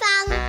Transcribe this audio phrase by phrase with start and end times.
[0.00, 0.47] ส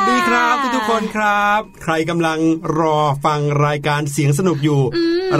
[0.00, 2.38] วัสดีค่ะสวัสดีครับทุกๆคนครับ ใครกำลัง
[2.78, 4.80] รอฟังรายการเสียงสนุกอยู่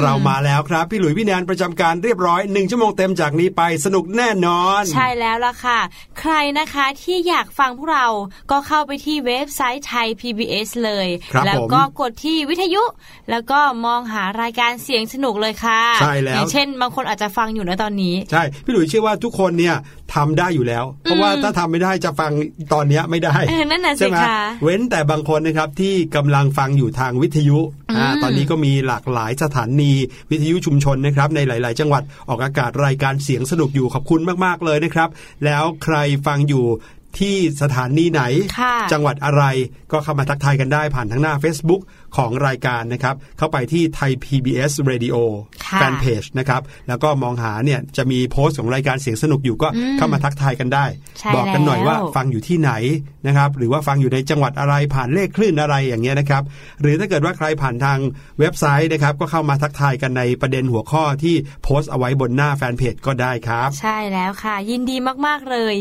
[0.01, 5.81] เรามาแล้วครับ พี่หลุยพี่แนนประจำการเรียบร้อยหนึ่งชั่วโมงเต็มจากนี้ไปสนุกแน่นอน ใช่แล้วล่ะค่ะ
[6.21, 8.07] ใครนะคะที่อยากฟังพวกเรา
[8.51, 11.09] ก็เข้าไปที่เว็บไซต์ไทย PBS เลย
[11.47, 12.83] แล้วก็กดที่วิทยุ
[13.31, 19.77] แล้วก็มองหารายการเสียงสนุกเลยค่ะใช่แล้วอย่างเช่น บางคนอาจจะฟังอยู่ในตอนนี้ ใช่ พี่หลุยเชื่อว่าทุกคนเนี่ย
[20.15, 22.33] ทำได้อยู่แล้ว เพราะว่าถ้าทำไม่ได้จะฟัง
[22.73, 23.35] ตอนนี้ไม่ได้
[23.71, 27.59] นั่นน่ะสิคะเว้นแต่บางคนนะครับที่กำลังฟังอยู่ทางวิทยุ
[27.91, 29.93] อ่าตอนนี้ก็มีหลากหลายสถานี
[30.31, 35.09] วิทยุชุมชนนะครับในหลาย ๆ จังหวัดออกอากาศรายการเสียงสนุกอยู่ขอบคุณมาก ๆ เลยนะครับ
[35.45, 35.97] แล้วใคร
[36.27, 36.67] ฟังอยู่
[37.19, 38.23] ที่สถานีไหน
[38.93, 39.45] จังหวัดอะไร
[39.93, 41.83] ก็เข้ามาทักทายกันได้ผ่านทั้งหน้า Facebook
[42.17, 45.17] ของรายการนะครับ เข้าไปที่ไทย PBS Radio
[45.75, 49.69] แฟนเพจนะครับ แล้วก็มองหาเนี่ยจะมีโพสต์ของรายการเสียงสนุกอยู่ก็
[49.99, 50.87] เข้ามาทักทายกันได้
[51.35, 52.73] บอกกันหน่อยว่าฟังอยู่ที่ไหน
[53.27, 56.43] นะครับ หรือว่าฟังอยู่ในจังหวัดอะไรผ่านเลขคลื่นอะไรอย่างเงี้ยนะครับ
[56.81, 57.99] หรือถ้าเกิดว่าใครผ่านทาง
[58.39, 64.97] เว็บไซต์นะครับ ก็เข้ามาทักทายกันในประเด็นหัวข้อที่โพสต์เอาไว้บนหน้าแฟนเพจก็ได้ครับ ใช่แล้วค่ะ ยินดี
[65.27, 65.75] มากๆเลย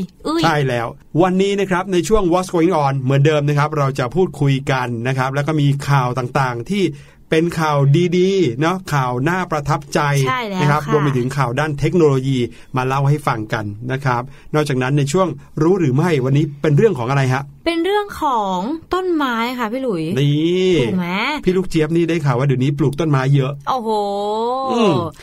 [0.44, 0.88] ใช่แล้ว
[1.22, 6.84] วันนี้นะครับในช่วง What's Going On เหมือนเดิมนะครับ เราจะพูดคุยกันนะครับ แล้วก็มีข่าวต่างๆ ที่
[7.30, 7.78] เป็นข่าว
[8.18, 10.00] ดีๆเนาะข่าวน่าประทับใจ
[10.62, 12.38] นะครับรวมไปถึงข่าวด้านเทคโนโลยี
[12.78, 14.22] มาเล่าให้ฟังกันนะครับ
[14.56, 15.28] นอกจากนั้นในช่วง
[15.62, 18.58] รู้หรือไม่วันนี้เป็นเรื่องของอะไรฮะ เป็นเรื่องของ
[18.94, 21.08] ต้นไม้ค่ะพี่หลุยนี่ถูกไหม
[21.46, 23.90] พี่ลูกเจี๊ยบนี่ได้ข่าวว่าเดี๋ยวนี้ปลูกต้นไม้เยอะ โอ้โห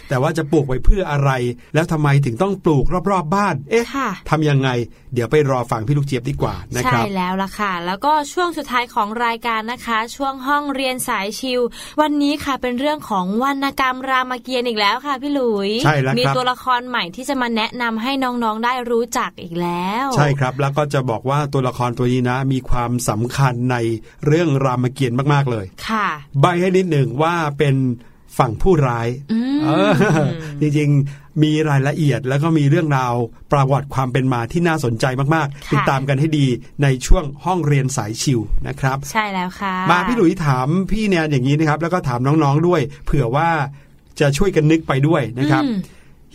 [0.08, 1.31] แต่ว่าจะปลูกไว้เพื่ออะไร
[1.75, 3.84] แล้วทำไมถึงต้องปลูกรอบๆบ้าน เอ๊ะ
[4.31, 4.69] ทำยังไง
[5.14, 11.60] เดี๋ยวไปรอฟังพี่ลูกเจี๊ยบดีกว่านะครับใช่แล้วล่ะค่ะ แล้วก็ช่วงสุดท้ายของรายการนะคะ ช่วงห้องเรียนสายชิว
[12.00, 23.76] วันนี้ค่ะเป็นเรื่องของวรรณกรรมรามเกียรติ์อีกแล้วค่ะพี่หลุยใช่แล้วมีตัวละครใหม่ที่จะมาแนะนำให้น้องๆได้รู้จักอีกแล้ว ใช่ครับ แล้วก็จะบอกว่าตัวละครตัวนี้นะมีความสำคัญใน
[24.26, 26.06] เรื่องรามเกียรติ์มาก ๆ เลย ค่ะ
[26.40, 27.74] ใบให้นิดหนึ่งว่าเป็น
[28.38, 29.08] ฝั่งผู้ร้าย
[30.60, 33.14] จริงๆ มีรายละเอียดแล้วก็มีเรื่องราว
[33.52, 35.04] ประวัติความเป็นมาที่น่าสนใจ
[35.34, 36.46] มากๆ ติดตามกันให้ดี
[36.82, 43.50] ในช่วงห้องเรียนสายชิวนะครับ ใช่แล้วค่ะ มาพี่หลุยถามพี่แนนอย่างนี้นะครับ แล้วก็ถามน้องๆด้วย เผื่อว่า
[44.20, 45.62] จะช่วยกันนึกไปด้วยนะครับ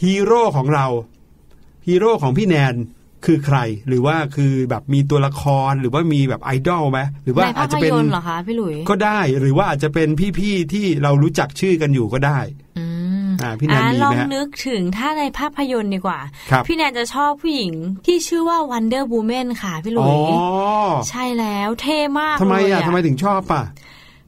[0.03, 0.85] ฮีโร่ของเรา
[1.87, 2.75] ฮีโร่ของพี่แนน
[3.25, 3.57] คือใคร
[3.87, 10.07] หรือว่าคือแบบมีตัวละครหรือว่ามีแบบไอดอลไหมหรือว่าอาจจะเป็นเหรอคะพี่หลุยก็ได้หรือว่าอาจจะเป็น
[10.39, 12.39] พี่ๆที่เรารู้จักชื่อกันอยู่ก็ได้
[13.41, 16.19] อ่าพี่แนนมีไหมลองนึกถึงถ้าในภาพยนตร์ดีกว่า
[16.67, 17.73] พี่แนนจะชอบผู้หญิง
[18.05, 20.15] ที่ชื่อว่า Wonder Woman ค่ะพี่หลุย
[21.09, 23.63] ใช่แล้วเท่มากทำไมอะทำไมถึงชอบป่ะ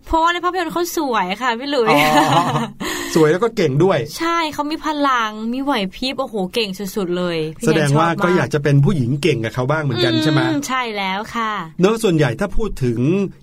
[0.05, 1.87] เพราะว่าในภาพยนตร์เขาสวยค่ะพี่หลุย
[3.15, 11.51] สวยแล้วก็เก่งด้วย ใช่เขามีพลังมีไหวพริบโอ้โหเก่งสุดๆเลย แสดงว่าก็อยากจะเป็นผู้หญิงเก่งกับเขาบ้างเหมือนกันใช่ไหมใช่แล้วค่ะ
[11.81, 12.99] เนอะส่วนใหญ่ถ้าพูดถึง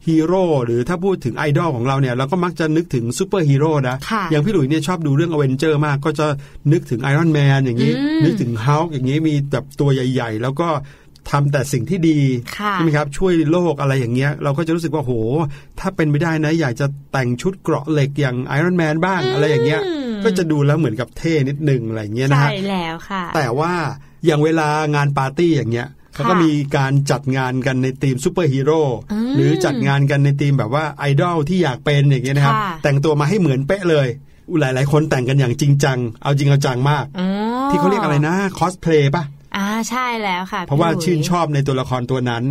[0.06, 3.96] ฮีโร่หรือถ้าพูดถึงไอดอลของเราเนี่ยเราก็มักจะนึกถึงซูเปอร์ฮีโร่นะ
[4.30, 6.26] อย่างพี่หลุยเนี่ยชอบดูเรื่องอเวนเจอร์สมากก็จะ
[6.72, 7.92] นึกถึงไอรอนแมนอย่างนี้
[8.24, 10.68] นึกถึงฮัลค์อย่างนี้มีแบบตัวใหญ่ ๆ แล้วก็
[11.30, 12.20] ทำแต่สิ่งที่ดี
[12.72, 15.12] ใช่ไหมครับช่วยโลกอะไรอย่างเงี้ย เราก็จะรู้สึกว่าโห
[15.80, 19.80] ถ้าเป็นไม่ได้นะ อยากจะแต่งชุดเกราะเหล็กอย่างไอรอนแมนบ้างอะไรอย่างเงี้ย
[20.24, 23.72] ก็จะดูแล้วเหมือนกับเท่นิดนึงอะไรเงี้ยนะฮะใช่แล้วค่ะ แต่ว่า
[24.26, 28.82] อย่างเวลางานปาร์ตี้อย่างเงี้ยเขาก็มีการจัดงานกันในธีมซูเปอร์ฮีโร่
[29.36, 34.08] หรือจัดงานกันในทีมแบบว่าไอดอลที่อยากเป็นอย่างเงี้ยนะครับ แต่งตัวมาให้เหมือนเป๊ะเลย
[34.60, 37.04] หลายหลายคนแต่งกันอย่างจริงจัง เอาจริงเอาจังมาก
[37.70, 39.24] ที่เขาเรียกอะไรนะคอสเพลย์ป่ะ
[39.56, 42.44] อ่าใช่แล้วค่ะ เพราะว่าชื่นชอบในตัวละครตัวนั้น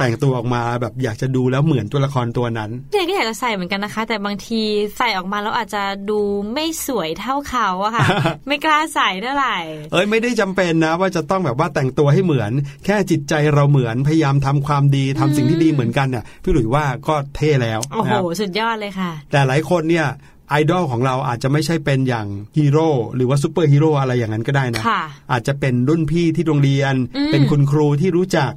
[0.00, 4.60] แต่งตัวออกมาแบบอยากจะดูแล้วเหมือนตัวละครตัวนั้นเนี่ยก็อยากจะใส่เหมือนกันนะคะ แต่บางที
[4.98, 6.20] ใส่ออกมาแล้วอาจจะดู
[6.52, 8.06] ไม่สวยเท่าเขาอะค่ะ
[8.48, 9.58] ไม่กล้าใส่เท่าไหร่
[9.92, 12.52] เอ้ยไม่ได้จำเป็นนะ ว่าจะต้องแบบว่าแต่งตัวให้เหมือน
[12.84, 20.06] แค่จิตใจเราเหมือนพยายามทำความดีทำสิ่งที่ดีเหมือนกันเนี่ยพี่หลุยว่าก็เท่แล้วโอ้โหสุดยอดเลยค่ะ แต่หลายคนเนี่ย
[20.50, 22.26] ไอดอลของเราอาจจะไม่ใช่เป็นอย่าง
[22.56, 24.82] ฮีโร่หรือว่าซูเปอร์ฮีโร่อะไรอย่างนั้นก็ได้นะ
[25.32, 26.94] อาจจะเป็นรุ่นพี่ที่โรงเรียน
[27.32, 28.52] เป็นคุณครูที่รู้จัก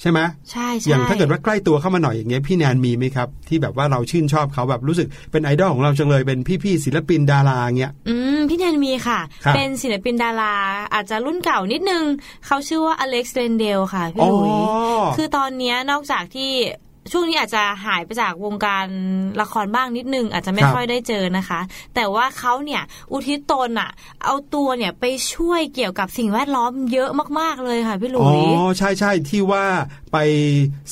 [0.00, 9.20] ใช่ไหมใช่อย่างถ้าเกิดว่าใกล้ตัวเข้ามาหน่อยอย่างเงี้ยพี่แนนมีไหมครับ ที่แบบว่าเราชื่นชอบเขาแบบรู้สึกเป็นไอดอลของเราจังเลยเป็นพี่ๆศิลปินดาราเงี้ยอืมพี่แนนมีค่ะ
[9.54, 10.54] เป็นศิลปินดารา
[10.94, 12.04] อาจจะรุ่นเก่านิดนึง
[12.46, 14.60] เขาชื่อว่าอเล็กซ์เรนเดลค่ะพี่ลุย
[15.16, 16.52] คือตอนนี้นอกจากที่
[17.12, 18.86] ช่วงนี้อาจจะหายไปจากวงการ
[19.40, 21.60] ละครบ้างนิดนึง อาจจะไม่ค่อยได้เจอนะคะ
[21.94, 22.82] แต่ว่าเขาเนี่ย
[23.12, 23.90] อุทิศตนอะ
[24.24, 29.64] เอาตัวเนี่ยไปช่วยเกี่ยวกับสิ่งแวดล้อมเยอะมากๆเลยค่ะพี่ลุยอ๋อใช่ใช่ที่ว่า
[30.12, 30.16] ไป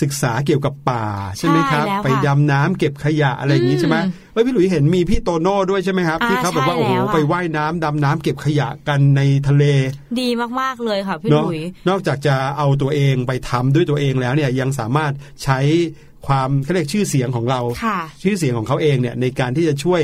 [0.00, 1.04] ศึกษาเกี่ยวกับป่า
[1.38, 3.96] ใช่ไหมครับ ไปดำน้ำเก็บขยะอะไรอย่างนี้ใช่ไหม
[4.32, 9.64] เฮ้ยพี่หลุยเห็นมีพี่โตโน่ด้วยใช่ไหมครับ ที่เขาแบบว่าโอ้โหไปไว่ายน้ำดำน้ำเก็บขยะกันในทะเล
[10.20, 10.28] ดี
[10.60, 15.12] มากๆเลยค่ะพี่หลุยนอกจากจะเอาตัวเองไปทำด้วยตัวเองแล้วเนี่ยยังสามารถ
[15.44, 15.58] ใช้
[16.26, 20.02] ความเขาเรียกชื่อเสียงของเราค่ะชื่อเสียงของเขาเองเนี่ยในการที่จะช่วย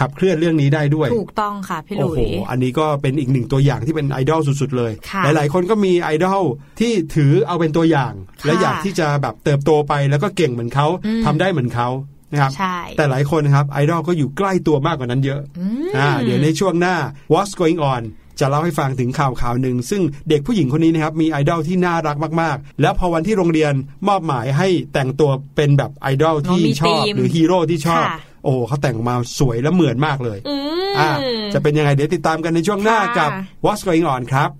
[0.00, 6.42] ขับเคลื่อนเรื่องนี้ได้ด้วย ถูกต้องค่ะพี่หโอ้ลุโหยอันนี้ก็เป็นอีกหนึ่งตัวอย่างที่เป็นไอดอลสุดๆเลยค่ะหลายๆ คนก็มีไอดอล
[6.80, 11.88] ที่ถือเอาเป็นตัวอย่างค่ะและอยากที่จะแบบเติบโตไปแล้วก็เก่งเหมือนเขาอืมทำได้เหมือนเขา
[12.32, 16.96] นะครับใช่แต่หลายคนนะครับไอดอลก็อยู่ใกล้ตัวมากกว่านั้นเยอะอืมอ่าเดี๋ยวในช่วงหน้า
[17.32, 18.04] What's Going On
[18.40, 23.72] จะเล่าให้ฟังถึงข่าวข่าวหนึ่ง ซึ่งเด็กผู้หญิงคนนี้นะครับมีไอดอลที่น่ารักมาก ๆ แล้วพอวันที่โรงเรียน
[24.08, 30.56] มอบหมายให้แต่งตัวเป็นแบบไอดอลที่อ๋อมีชอบธีมหรือฮีโร่ที่ชอบค่ะโอ้เขาแต่งมาสวยและเหมือนมากเลยอื
[30.90, 31.10] มอ่า
[31.54, 33.30] จะเป็นยังไงเดี๋ยวติดตามกันในช่วงหน้าค่ะกับ
[33.64, 34.50] What's Going On ครับ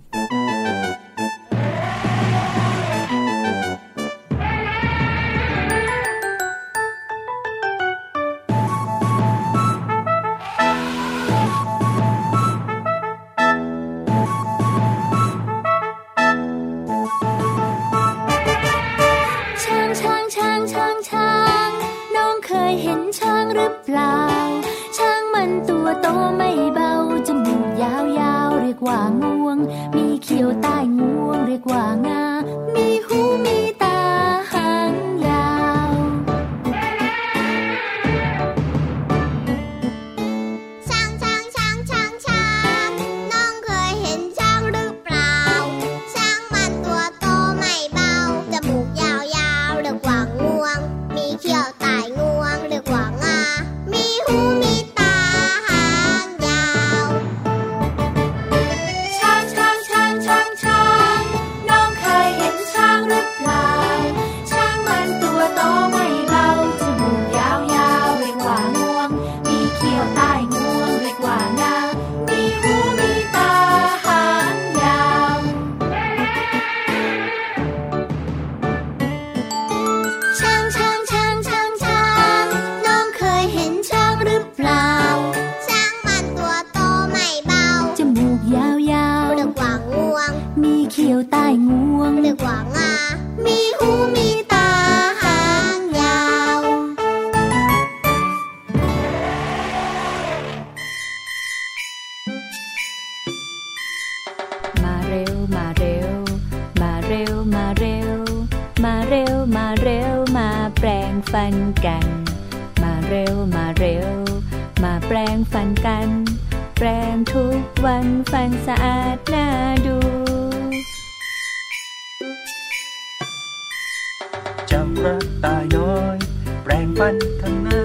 [125.01, 126.17] กระต่ายน้อย
[126.63, 127.83] แปรงฟันข้างหน้า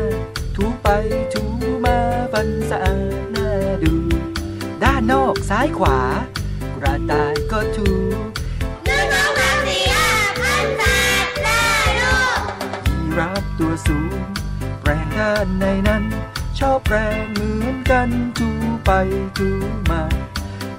[0.55, 0.87] ถูไป
[1.33, 1.43] ถู
[1.85, 1.97] มา
[2.33, 3.49] ฟันสะอาดน่า
[3.83, 3.93] ดู
[4.83, 5.99] ด้านนอกซ้ายขวา
[6.75, 7.89] กระต่ายก็ถู
[8.87, 10.83] นึ่งสองสามสี่ห้าพันแป
[11.25, 11.65] ดได้
[12.01, 12.41] ลูก
[12.87, 14.19] ยีราฟตัวสูง
[14.81, 16.03] แปรงด้านในนั้น
[16.59, 18.49] ชอบแปรงเหมือนกันถู
[18.85, 18.91] ไป
[19.37, 19.49] ถู
[19.89, 20.03] มา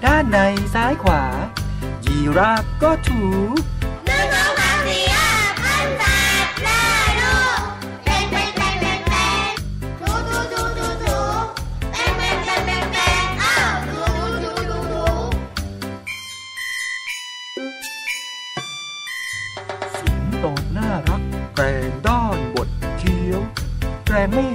[0.05, 0.39] ด้านใน
[0.75, 1.25] ซ้ายขวา
[2.05, 3.23] ยีราฟก็ถู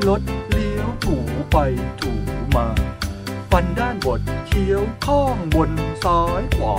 [0.02, 1.18] รงไม่ลดเลี้ยวถู
[1.52, 1.58] ไป
[2.02, 2.12] ถู
[2.56, 2.68] มา
[3.52, 5.72] ฟันด้านบดเคี้ยวข้องบน
[6.04, 6.78] ซ้ายขวา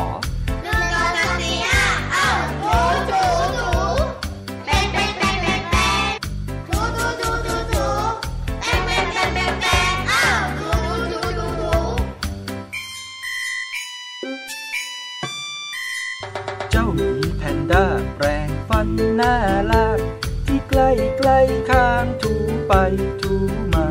[23.23, 23.35] ถู
[23.75, 23.87] มา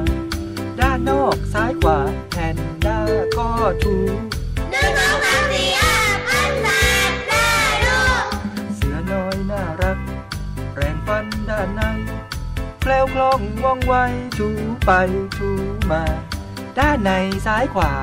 [0.80, 3.00] ด้านนอกซ้ายขวาแพนด้า
[3.38, 3.50] ก็
[3.84, 3.96] ถู
[4.72, 5.96] หนึ่งสองสามสี่ห้า
[6.28, 6.68] พันแป
[7.10, 7.50] ดได้
[7.86, 8.26] ลูก
[8.76, 9.98] เสือน้อยน่ารัก
[10.74, 11.82] แปรงฟันด้านใน
[12.82, 13.94] แคล้วคล่องว่องไว
[14.38, 14.50] ถู
[14.86, 14.92] ไป
[15.38, 15.50] ถู
[15.92, 16.04] มา
[16.80, 17.12] ด้านใน
[17.46, 17.94] ซ้ายขวา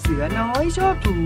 [0.00, 1.18] เสือน้อยชอบถู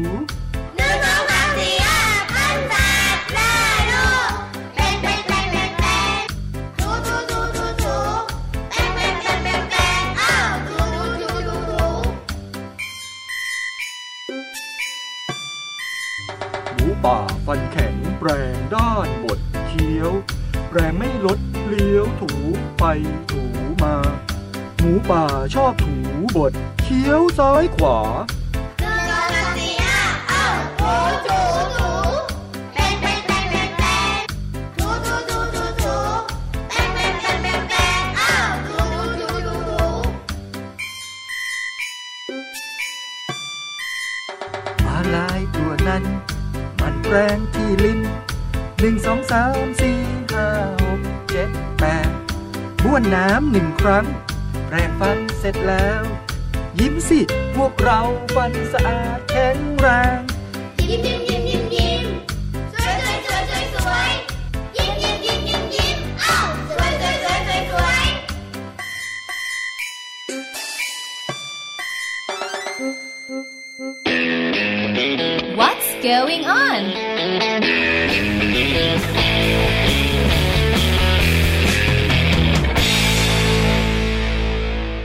[17.05, 20.13] ป่าฟันแข็งแปรงด้านบดเคี้ยว
[20.69, 22.33] แปรงไม่ลดเลี้ยวถู
[22.79, 22.85] ไป
[23.31, 23.43] ถู
[23.83, 23.97] มา
[24.79, 25.25] หมูป่า
[25.55, 25.95] ชอบถู
[26.37, 26.53] บด
[26.83, 27.99] เคี้ยวซ้ายขวา
[47.11, 48.01] แรงที่ลิ้น
[48.81, 49.99] หนึ่งสองสามสี่
[50.33, 50.49] ห้า
[50.83, 51.01] หก
[51.31, 52.11] เจ็ดแปด
[52.83, 54.07] บ้วนน้ำหนึ่งครั้ง
[54.67, 56.03] แปรงฟันเสร็จแล้ว
[56.81, 57.21] ยิ้มสิ
[57.57, 58.01] พวกเรา
[58.35, 60.19] ฟันสะอาดแข็งแรง
[60.89, 61.28] ยิ้มยิ้ม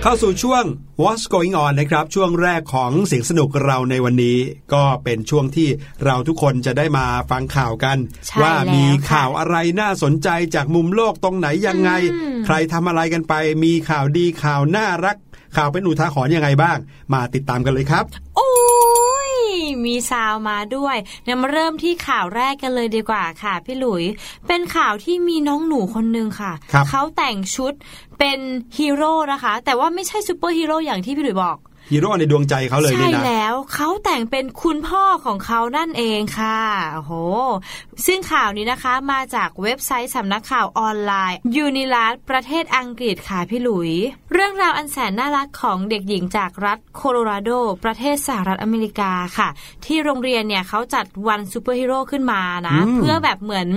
[0.05, 0.63] เข้าสู่ช่วง
[1.01, 4.38] What's Going On นะครับ ช่วงแรกของเสียงสนุกเราในวันนี้
[4.74, 5.69] ก็เป็นช่วงที่
[6.05, 13.33] เราทุกคนจะได้มาฟังข่าวกันใช่ว่ามีแล้วค่ะข่าวอะไรน่าสนใจจากมุมโลกตรงไหนยังไงอืมใครทำอะไรกันไป
[13.63, 15.17] มีข่าวดีข่าวน่ารัก
[15.57, 16.77] ข่าวเป็นอุทาหรณ์ยังไงบ้าง
[17.13, 18.05] มาติดตามกันเลยครับ
[18.36, 18.52] โอ้ย
[19.86, 24.04] มีซาวมาด้วยเดี๋ยวมาเริ่มที่ข่าวแรกกันเลยดีกว่าค่ะพี่หลุย
[24.48, 27.74] เป็นข่าวที่มีน้องหนูคนหนึ่งค่ะครับเขาแต่งชุด
[28.20, 28.40] เป็น
[28.78, 31.58] ฮีโร่นะคะ แต่ว่าไม่ใช่ซูเปอร์ฮีโร่อย่างที่พี่หลุยบอก
[31.92, 36.60] ฮีโร่ในดวงใจเขาเลยใช่นี่นะแล้วเขาแต่งเป็นคุณพ่อของเขานั่นเองค่ะ
[36.94, 37.13] โอ้โห
[38.06, 43.92] ซึ่งข่าวนี้นะคะมาจากเว็บไซต์สำนักข่าวออนไลน์ยูนิแลดประเทศอังกฤษค่ะพี่หลุย
[44.34, 47.50] เรื่องราวอันแสนน่ารักของเด็กหญิงจากรัฐโคโลราโด
[47.84, 49.50] ประเทศสหรัฐอเมริกาค่ะ
[49.86, 53.68] ที่โรงเรียนเนี่ยเขาจัดวันซูเปอร์ฮีโร่ขึ้นมานะอืมเพื่อแบบเหมือน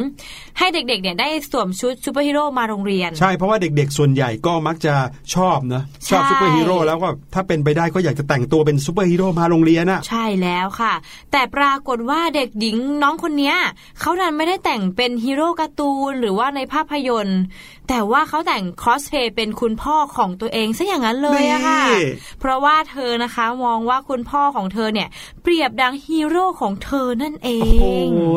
[0.59, 4.95] ให้เด็กๆเนี่ยได้สวมชุดซูเปอร์ฮีโร่มาโรงเรียน ใช่เพราะว่าเด็กๆ ส่วนใหญ่ก็มักจะ
[5.35, 10.95] ชอบนะชอบใช่ซูเปอร์ฮีโร่แล้วก็ถ้าเป็นไปได้ก็อยากจะแต่งตัวเป็นซูเปอร์ฮีโร่มาโรงเรียนอะใช่แล้วค่ะ
[11.33, 13.57] แต่ปรากฏว่าเด็กหญิงน้องคนเนี้ย
[14.01, 17.41] เขาดันไม่ได้แต่งเป็นฮีโร่การ์ตูนหรือว่าในภาพยนตร์
[17.89, 22.05] แต่ว่าเขาแต่งคอสเพย์เป็นคุณพ่อของตัวเองซะอย่างนั้นเลยอะค่ะนี่
[22.41, 25.09] เพราะว่าเธอนะคะมองว่าคุณพ่อของเธอเนี่ย
[25.43, 27.85] เปรียบดังฮีโร่ของเธอนั่นเอโอ้โห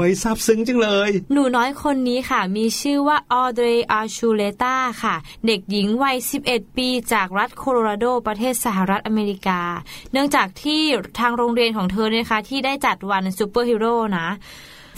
[0.08, 6.17] งซาบซึ้งจังเลย หนูน้อยคนนี้ค่ะ มีชื่อว่าออเดรอาชูเลตาค่ะ เด็กหญิงวัย
[6.48, 9.62] 11 ปีจากรัฐโคโลราโดประเทศสหรัฐอเมริกา
[10.12, 10.82] เนื่องจากที่
[11.20, 14.28] ทางโรงเรียนของเธอเนี่ยนะคะที่ได้จัดวันซูเปอร์ฮีโร่นะ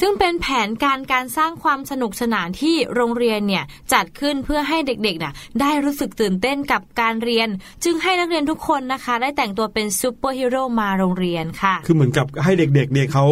[0.02, 7.48] ซึ่งเป็นแผนการการสร้างความสนุกสนานที่โรงเรียนเนี่ยจัดขึ้นเพื่อให้เด็กๆน่ะได้รู้สึกตื่นเต้นกับการเรียน
[7.84, 13.26] จึงให้นักเรียนทุกคนนะคะ ได้แต่งตัวเป็นซูเปอร์ฮีโร่มาโรงเรียนค่ะ คือเหมือนกับให้เด็กๆเนี่ยเขา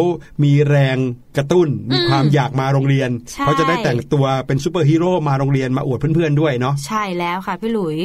[0.44, 0.96] มีแรง
[1.36, 7.98] กระตุ้นมีความอยากมาโรงเรียนใช่เขาจะได้แต่งตัวเป็นซูเปอร์ฮีโร่มาโรงเรียนมาอวดเพื่อนๆด้วยเนาะใช่แล้วค่ะพี่หลุย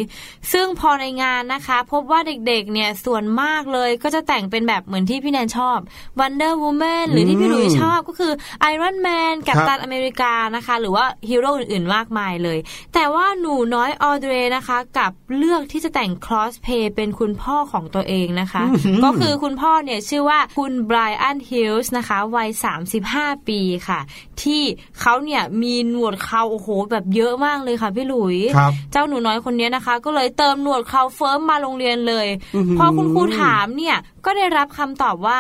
[0.54, 5.78] ซึ่งพอในงานนะคะ พบว่าเด็กๆเนี่ยส่วนมากเลยก็จะแต่งเป็นแบบเหมือนที่พี่แนนชอบ
[6.20, 8.34] Wonder Woman หรือที่พี่หลุยชอบก็คือ
[8.74, 12.60] Iron Man กัปตันอเมริกานะคะ หรือว่าฮีโร่อื่นๆ มากมายเลย
[12.94, 18.64] แต่ว่าหนูน้อยออเดรนะคะกลับเลือกที่จะแต่งคอสเพลย์เป็นคุณพ่อของตัวเองนะคะ
[19.04, 22.50] ก็คือคุณพ่อเนี่ยชื่อว่าคุณไบรอันฮิลส์นะคะวัย
[22.98, 24.00] 35 ปีค่ะ
[24.42, 24.62] ที่
[25.00, 35.40] เขาเนี่ยมีหนวดเคราโอ้โหแบบเยอะมากเลยค่ะพี่หลุยครับเจ้าหนูน้อยคนนี้นะคะ ก็เลยเติมหนวดเคราเฟิ้มมาโรงเรียนเลยอื้อหือพอคุณครูถามเนี่ยก็ได้รับคำตอบว่า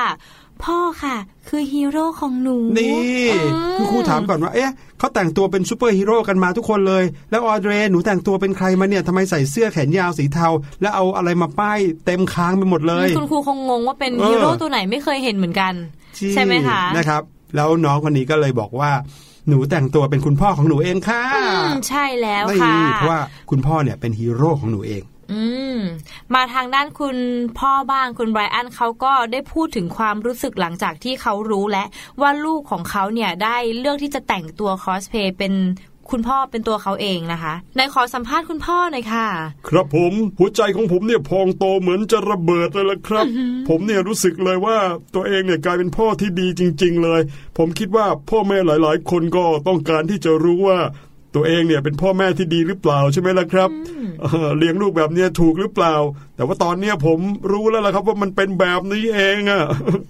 [0.63, 1.15] พ่อค่ะ
[1.49, 2.95] คือฮีโร่ของหนู นี่
[3.53, 10.47] อืมคุณครูถามก่อนว่าเอ๊ะเขาแต่งตัวเป็นซูเปอร์ฮีโร่กันมาทุกคนเลย แล้วออเดรหนูแต่งตัวเป็นใครมาเนี่ยทำไมใส่เสื้อแขนยาวสีเทา
[10.81, 15.73] แล้วเอาอะไรมาป้ายเต็มค้างไปหมดเลยคุณครูคงงงว่าเป็นเออฮีโร่ตัวไหนไม่เคยเห็นเหมือนกัน
[16.17, 17.21] ที่ใช่ไหมคะนะครับ
[17.55, 18.91] แล้วน้องคนนี้ก็เลยบอกว่า
[19.47, 25.41] หนูแต่งตัวเป็นคุณพ่อของหนูเองค่ะอืมใช่แล้วนี่ค่ะเพราะว่าคุณพ่อเนี่ยเป็นฮีโร่ของหนูเอง อื
[25.75, 25.77] ม
[26.33, 27.17] มาทางด้านคุณ
[27.59, 31.87] พ่อบ้างคุณไบรอันเขาก็ได้พูดถึงความรู้สึกหลังจากที่เขารู้แล้ว
[32.21, 35.53] ว่าลูกของเขาเนี่ยได้เลือกที่จะแต่งตัวคอสเพย์เป็น
[36.11, 39.27] คุณพ่อเป็นตัวเขาเองนะคะในขอสัมภาษณ์คุณพ่อหน่อยค่ะ
[39.67, 43.25] ครับผมหัวใจของผมเนี่ยพองโตเหมือนจะระเบิดเลยละครับ
[43.69, 44.77] ผมเนี่ยรู้สึกเลยว่า
[45.15, 47.21] ตัวเองเนี่ยกลายเป็นพ่อที่ดีจริง ๆ เลย
[47.57, 50.79] ผมคิดว่าพ่อแม่หลาย ๆ คนก็ต้องการที่จะรู้ว่า
[51.35, 53.69] ตัวเองเนี่ยเป็นพ่อแม่ที่ดีหรือเปล่าใช่ไหมล่ะครับ
[54.21, 55.95] เอ่อเลี้ยงลูกแบบเนี้ยถูกหรือเปล่า
[56.35, 57.19] แต่ว่าตอนเนี้ยผม
[57.51, 59.63] รู้แล้วล่ะครับว่ามันเป็นแบบนี้เองอะ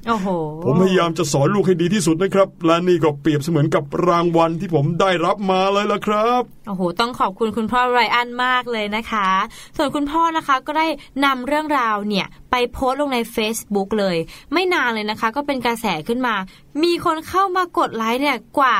[0.07, 0.27] โอ้โห
[0.63, 9.29] ผมพยายามจะสอนลูกให้ดีที่สุดนะครับ และนี่ก็เปรียบเสมือนกับรางวัลที่ผมได้รับมาเลยล่ะครับโอ้โหต้องขอบคุณคุณพ่อไรอันมากเลยนะคะ
[9.77, 10.87] ส่วนคุณพ่อนะคะก็ได้
[11.25, 14.17] นำเรื่องราวเนี่ยไปโพสต์ลงใน Facebook เลย
[14.53, 16.35] ไม่นานเลยนะคะ ก็เป็นกระแสขึ้นมา
[16.83, 18.75] มีคนเข้ามากดไลค์เนี่ยกว่า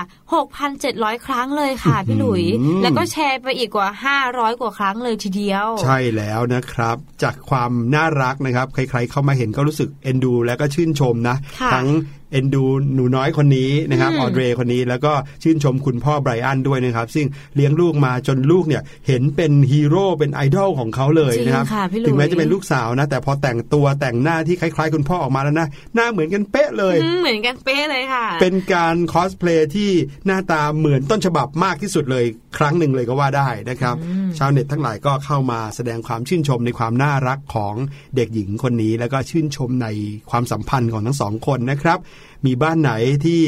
[0.62, 3.90] 6,700 ครั้งเลยค่ะพี่หลุยอืมแล้วก็แชร์ไปอีกกว่า
[4.26, 11.88] 500 กว่าครั้งเลยทีเดียว ใช่แล้วนะครับ จากความน่ารักนะครับ ใครๆเข้ามาเห็นก็รู้สึกเอ็นดู และก็ชื่นชมนะค่ะทั้ง
[12.36, 29.92] เอ็นดูหนูน้อยคนนี้นะครับออเดรคนนี้แล้วก็ชื่นชมคุณพ่อไบรอันด้วยนะครับ ซึ่งเลี้ยงลูกมาจนลูกเนี่ยเห็นเป็นฮีโร่เป็นไอดอลของเขาเลยนะครับจริงค่ะพี่หลุยถึงแม้จะเป็นลูกสาวนะ แต่พอแต่งตัวแต่งหน้าที่คล้าย ๆ คุณพ่อออกมาแล้วนะ หน้าเหมือนกันเป๊ะเลยอืมเหมือนกันเป๊ะเลยค่ะ เป็นการคอสเพลย์ที่
[30.26, 32.26] หน้าตาเหมือนต้นฉบับมากที่สุดเลย
[32.58, 33.96] ครั้งหนึ่งเลยก็ว่าได้นะครับ
[34.38, 37.76] ชาวเน็ตทั้งหลายก็เข้ามาแสดงความชื่นชมในความน่ารักของ
[38.16, 39.88] เด็กหญิงคนนี้ แล้วก็ชื่นชมใน
[40.32, 42.00] ความสัมพันธ์ของทั้งสองคนนะครับ
[42.46, 42.92] มีบ้านไหน
[43.26, 43.40] ที่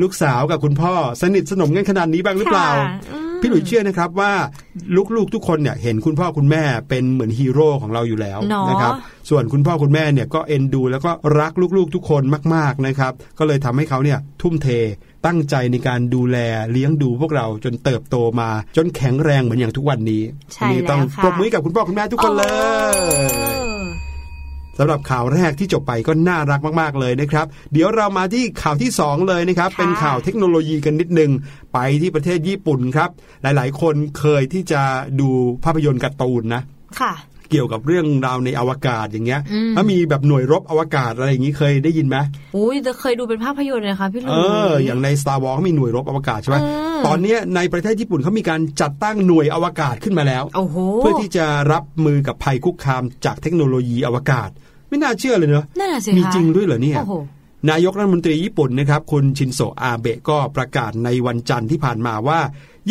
[0.00, 4.32] ลูกสาวกับคุณพ่อ สนิทสนมกันขนาดนี้บ้างหรือเปล่าค่ะอืมพี่หลุยเชื่อนะครับว่า
[5.16, 8.92] ลูกๆทุกคนเนี่ยเห็นคุณพ่อคุณแม่เป็นเหมือนฮีโร่ของเราอยู่แล้วเนาะนะครับ
[9.30, 12.22] ส่วนคุณพ่อคุณแม่เนี่ยก็เอ็นดู แล้วก็รักลูกๆทุกคน
[12.54, 14.68] มากๆนะครับ ก็เลยทำให้เขาเนี่ยทุ่มเท
[15.26, 16.38] ตั้งใจในการดูแล
[16.72, 20.22] เลี้ยงดูพวกเราจนเติบโตมา จนแข็งแรงเหมือนอย่างทุกวันนี้
[20.54, 22.44] ใช่นี่ต้องแล้วค่ะปรบมือให้กับคุณพ่อคุณแม่ทุกคนเล
[23.62, 23.63] ย
[24.78, 31.30] สำหรับข่าวแรกที่จบไปก็น่ารักมาก ๆ เลยนะครับ เดี๋ยวเรามาที่ข่าวที่ 2 เลยนะครับค่ะเป็นข่าวเทคโนโลยีกันนิดนึง
[31.72, 33.10] ไปที่ประเทศญี่ปุ่นครับ
[33.42, 34.82] หลาย ๆ คนเคยที่จะ
[35.20, 35.28] ดู
[35.64, 36.62] ภาพยนตร์การ์ตูนนะ
[37.00, 42.16] ค่ะเกี่ยวกับเรื่องราวในอวกาศอย่างเงี้ยอืมถ้ามีแบบหน่วยรบอวกาศอะไรอย่างงี้เคยได้ยินไหม
[42.56, 44.34] อุ้ยแต่เคยดูเป็นภาพยนตร์เลยนะคะพี่หลุเอ
[44.68, 54.50] ยออย่างใน Star Wars เขามีหน่วยรบอวกาศใช่ไหมอืมตอนเนี้ยในประเทศญี่ปุ่นเขามีการจัดตั้งหน่วยอวกาศขึ้นมาแล้วโอ้โหเพื่อที่จะรับมือกับภัยคุกคามจากเทคโนโลยีอวกาศ
[54.88, 57.14] ไม่น่าเชื่อเลยเนอะนั่นน่ะสิมีคะจริงด้วยเหรอเนี่ยโอ้โห
[57.70, 62.38] นายกรัฐมนตรีญี่ปุ่นนะครับคุณชินโซอาเบะก็ประกาศในวันจันทร์ที่ผ่านมาว่า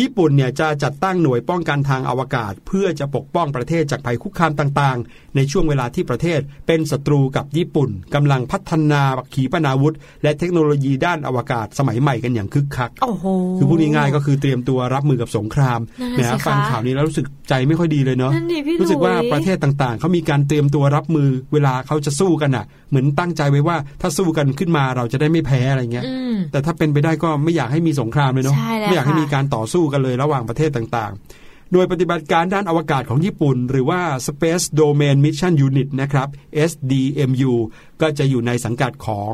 [0.00, 9.02] ญี่ปุ่นเนี่ยจะจัดตั้งหน่วยป้องกันทางอวกาศ เพื่อจะปกป้องประเทศจากภัยคุกคามต่างๆ ในช่วงเวลาที่ประเทศเป็นศัตรูกับญี่ปุ่นกำลังพัฒนา
[9.34, 13.24] ขีปนาวุธ และเทคโนโลยีด้านอวกาศสมัยใหม่กันอย่างคึกคักโอ้โห
[13.58, 36.28] คือพูดง่ายๆก็คือเตรียมตัวรับมือกับสงครามนั่นแหมน่ะสิคะฟังข่าวนี้แล้วรู้สึกใจไม่ค่อยดีเลยเนาะนั่นดิพี่หลุยรู้สึกว่าประเทศต่างๆเขามีการเตรียมตัวรับมือเวลาเขาจะสู้กันอะ เหมือนตั้งใจไว้ว่าถ้าสู้กันขึ้นมาเราจะได้ไม่แพ้อะไรเงี้ยอืมแต่ถ้าเป็นไปได้ก็ไม่อยากให้มีสงครามเลยเนาะใช่แล้วไม่อยากให้ค่ะมีการต่อสู้กันเลยระหว่างประเทศต่างๆ หน่วยปฏิบัติการด้านอวกาศของญี่ปุ่น หรือว่า Space Domain Mission Unit นะครับ
[36.70, 37.52] SDMU
[38.00, 39.32] ก็จะอยู่ในสังกัดของ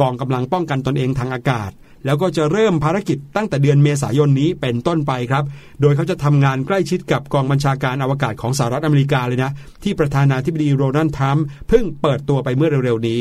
[0.00, 1.70] กองกำลังป้องกันตนเองทางอากาศ
[2.04, 5.44] แล้วก็จะเริ่มภารกิจตั้งแต่เดือนเมษายนนี้เป็นต้นไปครับ
[5.80, 9.50] โดยเขาจะทำงานใกล้ชิดกับกองบัญชาการอวกาศของสหรัฐอเมริกาเลยนะ
[9.82, 13.20] ที่ประธานาธิบดีโรนัลด์ทรัมป์เพิ่งเปิดตัวไปเมื่อเร็วๆนี้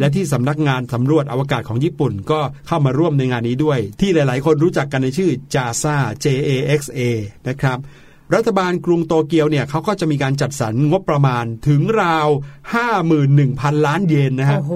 [0.00, 7.00] และที่สำนักงานสำรวจอวกาศของญี่ปุ่นก็เข้ามาร่วมในงานนี้ด้วย ที่หลายๆ คนรู้จักกันในชื่อ JAXA JAXA
[7.48, 7.78] นะครับ
[8.34, 12.28] รัฐบาลกรุงโตเกียวเนี่ยเขาก็จะมีการจัดสรรงบประมาณถึงราว
[13.06, 14.74] 51,000 ล้านเยนนะฮะ โอ้โห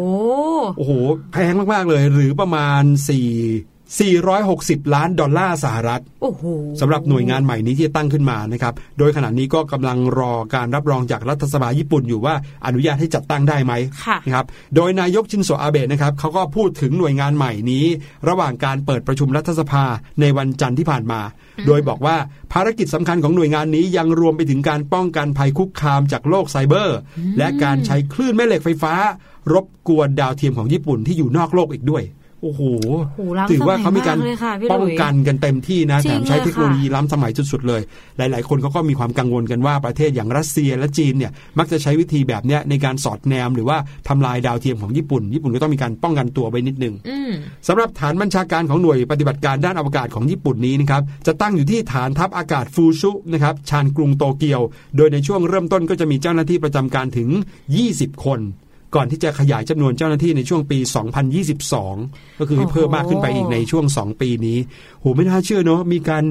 [0.79, 0.93] โอ้โห
[1.33, 2.83] แพงมาก ๆ เลย หรือประมาณ
[3.43, 6.43] 4 460 ล้านดอลลาร์สหรัฐโอ้โห
[6.81, 12.35] สำหรับหน่วยงานใหม่นี้ที่จะตั้งขึ้นมานะครับ โดยขณะนี้ก็กำลังรอการรับรองจากรัฐสภาญี่ปุ่นอยู่ว่า
[12.67, 13.73] อนุญาตให้จัดตั้งได้ไหม
[14.05, 14.47] ค่ะนะครับ
[14.77, 17.85] โดยนายกชินโซอาเบะนะครับเขาก็พูดถึงหน่วยงานใหม่นี้
[18.29, 19.85] ระหว่างการเปิดประชุมรัฐสภา
[20.21, 21.21] ในวันจันทร์ที่ผ่านมา
[21.67, 22.17] โดยบอกว่า
[22.53, 26.99] ภารกิจสำคัญของหน่วยงานนี้ยังรวมไปถึงการป้องกันภัยคุกคามจากโลกไซเบอร์
[27.39, 28.95] และการใช้คลื่นแม่เหล็กไฟฟ้า
[29.53, 32.05] รบกวนดาวเทียมของญี่ปุ่นที่อยู่นอกโลกอีกด้วย
[32.43, 32.61] โอ้โห
[33.17, 37.83] โอ้โหล้ำถือว่าเขามีการสมัยมากเลยค่ะพี่หลุยป้องกันกันเต็มที่นะจริแถงมใช้เลยเทคโนโลยีค่ะล้ำสมัยสุดๆเลย
[38.19, 43.77] หลาย ๆ คนเขาก็มีความกังวลกันว่าประเทศอย่างรัสเซียและจีนเนี่ยมักจะใช้วิธีแบบเนี้ยในการสอดแนมหรือว่า
[44.09, 47.31] ทำลายดาวเทียมของญี่ปุ่น ญี่ปุ่นก็ต้องมีการป้องกันตัวไว้นิดนึงอืม
[47.69, 54.61] สำหรับฐานบัญชาการของหน่วยปฏิบัติการด้านอวกาศของญี่ปุ่นนี้นะครับจะตั้งอยู่ที่ฐานทัพอากาศฟูชุนะครับชานกรุงโตเกียว
[54.97, 57.29] โดยในช่วงเริ่มต้นก็จะมีเจ้าหน้าที่ประจำการถึง
[57.77, 58.41] 20 คน
[58.95, 60.79] ก่อนที่จะขยายจำนวนเจ้าหน้าที่ในช่วงปี
[61.59, 64.59] 2022 ก็คือให้เพิ่มมากขึ้นไปอีกในช่วง 2 ปีนี้
[65.01, 66.25] โหไม่น่าเชื่อเนอะมีการ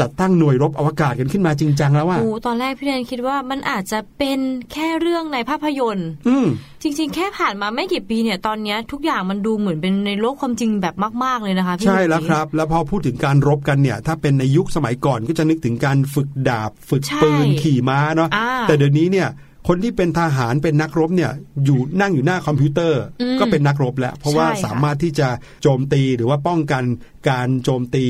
[0.00, 4.38] จัดตั้งหน่วยรบอวกาศกันขึ้นมาจริงจังแล้วว่าโอ้ตอนแรกพี่แดนคิดว่ามันอาจจะเป็น
[4.72, 6.46] แค่เรื่องในภาพยนตร์อืม
[6.82, 19.28] จริง ๆ แค่ผ่านมาไม่กี่ปีเนี่ยตอนเนี้ยทุกอย่างมันดูเหมือนเป็นในโลกความจริงแบบมาก ๆ เลยนะคะพี่ใช่เลยแล้วครับ แล้วพอพูดถึงการรบกันเนี่ย ถ้าเป็นในยุคสมัยก่อนก็จะนึกถึงการฝึกดาบ ฝึกใช้ปืนขี่ม้าเนาะอ่าแต่เดี๋ยวนี้เนี่ย
[19.68, 21.32] คนที่เป็นทหารเป็นนักรบเนี่ย
[21.64, 25.28] อยู่นั่งอยู่หน้าคอมพิวเตอร์อืมก็เป็นนักรบแล้ว เพราะว่าใช่ค่ะสามารถที่จะ
[25.62, 26.84] โจมตีหรือว่าป้องกัน
[27.30, 28.06] การโจมตี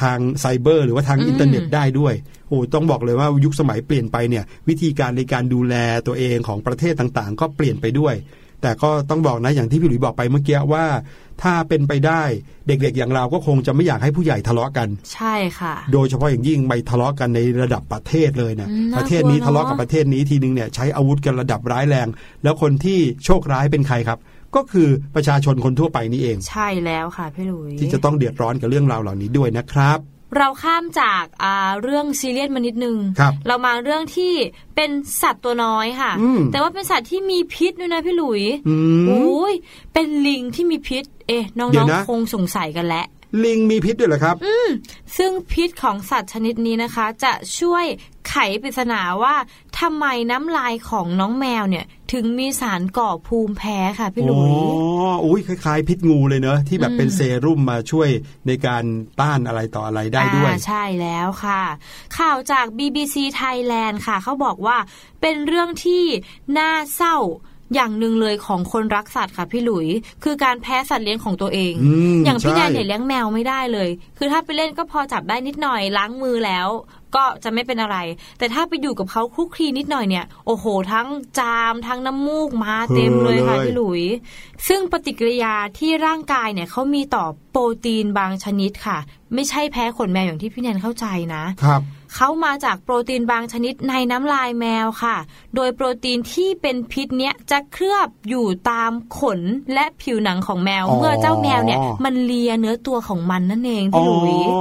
[0.00, 2.14] ทางไซเบอร์ หรือว่าทางอืมอินเทอร์เน็ตได้ด้วย
[2.48, 5.74] โอ้ต้องบอกเลยว่ายุคสมัยเปลี่ยนไปเนี่ยวิธีการในการดูแล
[6.06, 8.14] ตัวเองของประเทศต่างๆ ก็เปลี่ยนไปด้วย
[8.62, 10.84] แต่ก็ต้องบอกนะอย่างที่พี่หลุยบอกไปเมื่อกี้ว่า
[11.42, 12.22] ถ้าเป็นไปได้
[12.66, 22.08] เด็กๆอย่างเราก็คงจะไม่อยากให้ผู้ใหญ่ทะเลาะกัน ใช่ค่ะ โดยเฉพาะอย่างยิ่งไปทะเลาะกันในระดับประเทศเลยนะอืมประเทศนี้น่ากลัวทะเลาะกับประเทศนี้ทีนึงเนี่ยใช้อาวุธกันระดับร้ายแรง
[22.42, 24.18] แล้วคนที่โชคร้ายเป็นใครครับ
[24.56, 29.98] ก็คือประชาชนคนทั่วไปนี่เอง ใช่แล้วค่ะพี่หลุยที่จะต้องเดือดร้อนกับเรื่องราวเหล่านี้ด้วยนะครับ
[30.36, 31.24] เราข้ามจาก
[31.82, 32.96] เรื่องซีเรียสมานิดนึง
[33.46, 34.32] เรามาเรื่องที่
[34.76, 34.90] เป็น
[35.22, 36.12] สัตว์ตัวน้อยค่ะ
[36.52, 38.42] แต่ว่าเป็นสัตว์ที่มีพิษด้วยนะพี่หลุย
[39.08, 39.54] โอ้ย
[39.92, 43.06] เป็นลิงที่มีพิษ เอ๊ะน้องๆคงสงสัยกันแล้ว
[43.44, 44.68] ลิงมีพิษด้วยเหรอครับ อืม
[45.16, 47.84] ซึ่งพิษของสัตว์ชนิดนี้นะคะ จะช่วย
[48.28, 49.34] ไขปริศนาว่า
[49.80, 54.40] ทำไมน้ำลายของน้องแมวเนี่ย ถึงมีสารก่อภูมิแพ้ค่ะพี่ลุยอ๋
[55.08, 58.08] ออุ้ยคล้ายๆ พิษงูเลยเนอะที่แบบเป็นเซรุ่มมาช่วย
[58.46, 58.84] ในการ
[59.20, 61.62] ต้านอะไรต่ออะไรได้ด้วย ใช่แล้วค่ะ
[62.18, 64.76] ข่าวจาก BBC Thailand ค่ะ เขาบอกว่า
[65.20, 66.04] เป็นเรื่องที่
[66.58, 67.16] น่าเศร้า
[67.74, 69.88] อย่างหนึ่งเลยของคนรักสัตว์ค่ะพี่หลุย
[70.24, 71.72] คือการแพ้สัตว์เลี้ยงของตัวเอง
[72.24, 76.68] อย่างพี่แนนเนี่ยเลี้ยงแมวไม่ได้เลย คือถ้าไปเล่นก็พอจับได้นิดหน่อยล้างมือแล้ว
[77.16, 77.96] ก็จะไม่เป็นอะไร
[78.38, 81.06] แต่ถ้าไปอยู่กับเขาคลุกคลีนิดหน่อยเนี่ย โอ้โห ทั้ง
[81.38, 84.02] จาม ทั้งน้ำมูกมาเต็มเลยค่ะพี่หลุย
[84.68, 88.98] ซึ่งปฏิกิริยาที่ร่างกายเนี่ยเขามีต่อโปรตีนบางชนิดค่ะ
[89.34, 91.82] ไม่ใช่แพ้ขนแมวอย่างที่พี่แนนเข้าใจนะครับ
[92.14, 95.16] เขามาจากโปรตีนบางชนิดในน้ำลายแมวค่ะ
[95.56, 99.40] โดยโปรตีนที่เป็นพิษเนี้ยจะเคลือบอยู่ตามขน
[99.74, 104.60] และผิวหนังของแมว เมื่อเจ้าแมวเนี่ยมันเลียเนื้อตัวของมันนั่นเองพี่ลุยอ๋อ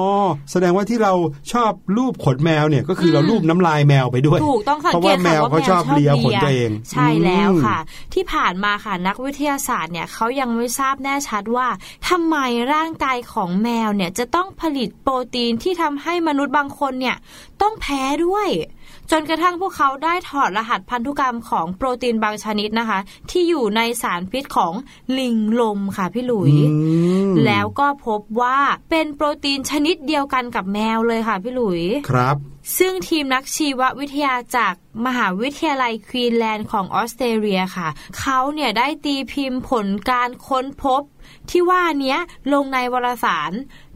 [0.52, 1.14] แสดงว่าที่เรา
[1.54, 7.78] ชอบรูปขนแมวเนี่ยก็คือเรารูปน้ำลายแมวไปด้วยถูกต้องสังเกตค่ะว่าแมวชอบเลียขนตัวเอง ใช่แล้วค่ะ
[8.14, 11.68] ที่ผ่านมาค่ะนักวิทยาศาสตร์เนี่ยเขายังไม่ทราบแน่ชัดว่า
[12.10, 12.38] ทำไม
[12.74, 17.18] ร่างกายของแมวเนี่ยจะต้องผลิตโปรตีนที่ทำให้มนุษย์บางคนเนี่ย
[17.62, 18.49] ต้องแพ้ด้วย
[19.12, 22.99] จนกระทั่งพวกเขาได้ถอดรหัสพันธุกรรมของโปรตีนบางชนิดนะคะ
[23.30, 24.73] ที่อยู่ในสารพิษของ
[25.19, 26.54] ลิงลมค่ะพี่หลุย
[27.45, 32.38] แล้วก็พบว่าเป็นโปรตีนชนิดเดียวกันกับแมวเลยค่ะพี่หลุยครับ
[32.78, 34.73] ซึ่งทีมนักชีววิทยาจาก
[35.06, 37.88] มหาวิทยาลัยควีนแลนด์ของออสเตรเลียค่ะ
[38.19, 41.02] เขาเนี่ยได้ตีพิมพ์ผลการค้นพบ
[41.49, 42.17] ที่ว่านี้
[42.54, 43.52] ลงในวารสาร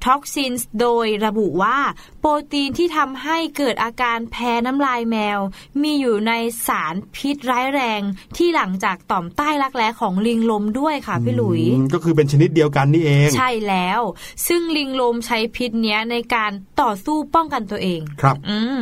[0.06, 1.78] ท็อกซินส์โดยระบุว่า
[2.20, 5.40] โปรตีนที่ทำให้เกิดอาการแพ้น้ำลายแมว
[5.82, 6.34] มีอยู่ใน
[6.68, 8.02] สารพิษร้ายแรง
[8.38, 11.62] ที่หลังจากต่อมใต้รักแร้ของลิงลมด้วยค่ะพี่หลุย
[11.94, 14.02] ก็คือเป็นชนิดเดียวกันนี่เอง ใช่แล้ว
[14.48, 18.82] ซึ่งลิงลมใช้พิษเนี้ยในการต่อสู้ป้องกันตัวเองครับอืม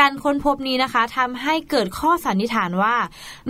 [0.00, 2.96] การค้นพบนี้นะคะทำให้เกิดข้อสันนิษฐานว่า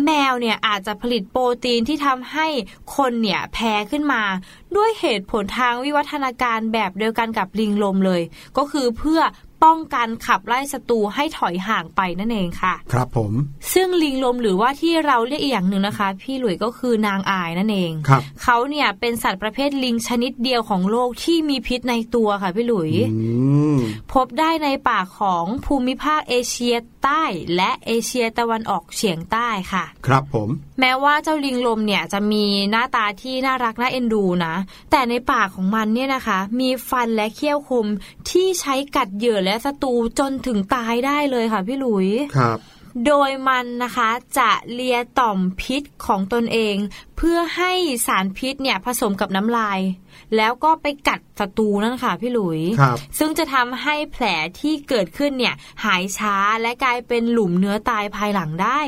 [0.05, 2.47] แมวเนี่ยอาจจะผลิตโปรตีนที่ทำให้
[2.97, 4.23] คนเนี่ยแพ้ขึ้นมา
[4.77, 8.23] ด้วยเหตุผลทางวิวัฒนาการแบบเดียวกันกับลิงลมเลย
[8.57, 9.21] ก็คือเพื่อ
[9.65, 13.33] ป้องกันขับไล่ศัตรูให้ถอยห่างไปนั่นเองค่ะ ครับผม
[13.75, 22.91] ซึ่งลิงลมหรือว่าที่เราเรียกอีกอย่างหนึ่งนะคะ พี่หลุยก็คือนางอายนั่นเองครับเขาเนี่ยเป็นสัตว์ประเภทลิงชนิดเดียวของโลกที่มีพิษในตัวค่ะพี่หลุย
[24.13, 27.23] พบได้ในป่าของภูมิภาคเอเชีย ใต้
[27.57, 30.49] และเอเชียตะวันออกเฉียงใต้ค่ะ ครับผม
[30.81, 34.55] แม้ว่าเจ้าลิงลมเนี่ยจะมีหน้าตาที่น่ารักน่าเอ็นดูนะ
[34.91, 37.87] แต่ในปากของมันเนี่ยนะคะ มีฟันและเขี้ยวคม
[38.31, 42.59] ที่ใช้กัดเหยื่อและศัตรูจนถึงตายได้เลยค่ะพี่หลุยครับ
[43.07, 46.77] โดยมันนะคะจะเลียต่อมพิษของตนเอง
[47.17, 47.73] เพื่อให้
[48.07, 49.79] สารพิษเนี่ยผสมกับน้ำลาย
[50.37, 52.61] แล้วก็ไปกัดศัตรูนั่นค่ะพี่หลุย
[53.19, 54.25] ซึ่งจะทำให้แผล
[54.61, 58.81] ที่เกิดขึ้นเนี่ย หายช้าและกลายเป็นหลุมเนื้อตายภายหลังได้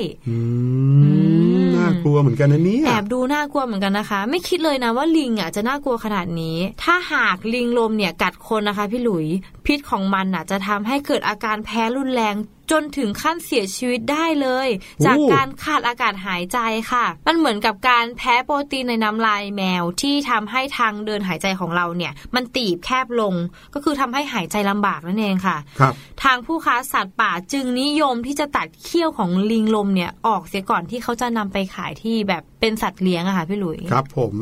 [1.77, 9.27] น่ากลัวเหมือนกันนะเนี่ยแอบดูน่ากลัวเหมือนกันนะคะ ไม่คิดเลยนะว่าลิงอะจะน่ากลัวขนาดนี้ ถ้าหากลิงลมเนี่ยกัดคนนะคะ พี่หลุย
[9.67, 12.35] พิษของมันอะจะทำให้เกิดอาการแพ้รุนแรง
[12.71, 14.69] จนถึงขั้นเสียชีวิตได้เลย
[15.07, 16.59] จากการขาดอากาศหายใจ
[16.93, 23.35] ค่ะ มันเหมือนกับการแพ้โปรตีนในน้ำลายแมวที่ทำให้ทางเดินหายใจของเราเนี่ย มันตีบแคบลง
[23.75, 34.35] ก็คือทำให้หายใจลำบากนั่นเองค่ะครับทางผู้ค้าสัตว์ป่าจึงนิยมที่จะตัดเขี้ยวของลิงลมเนี่ยออกเสียก่อนที่เขาจะนำไปขายที่แบบเป็นสัตว์เลี้ยงอะค่ะพี่หลุยครับผม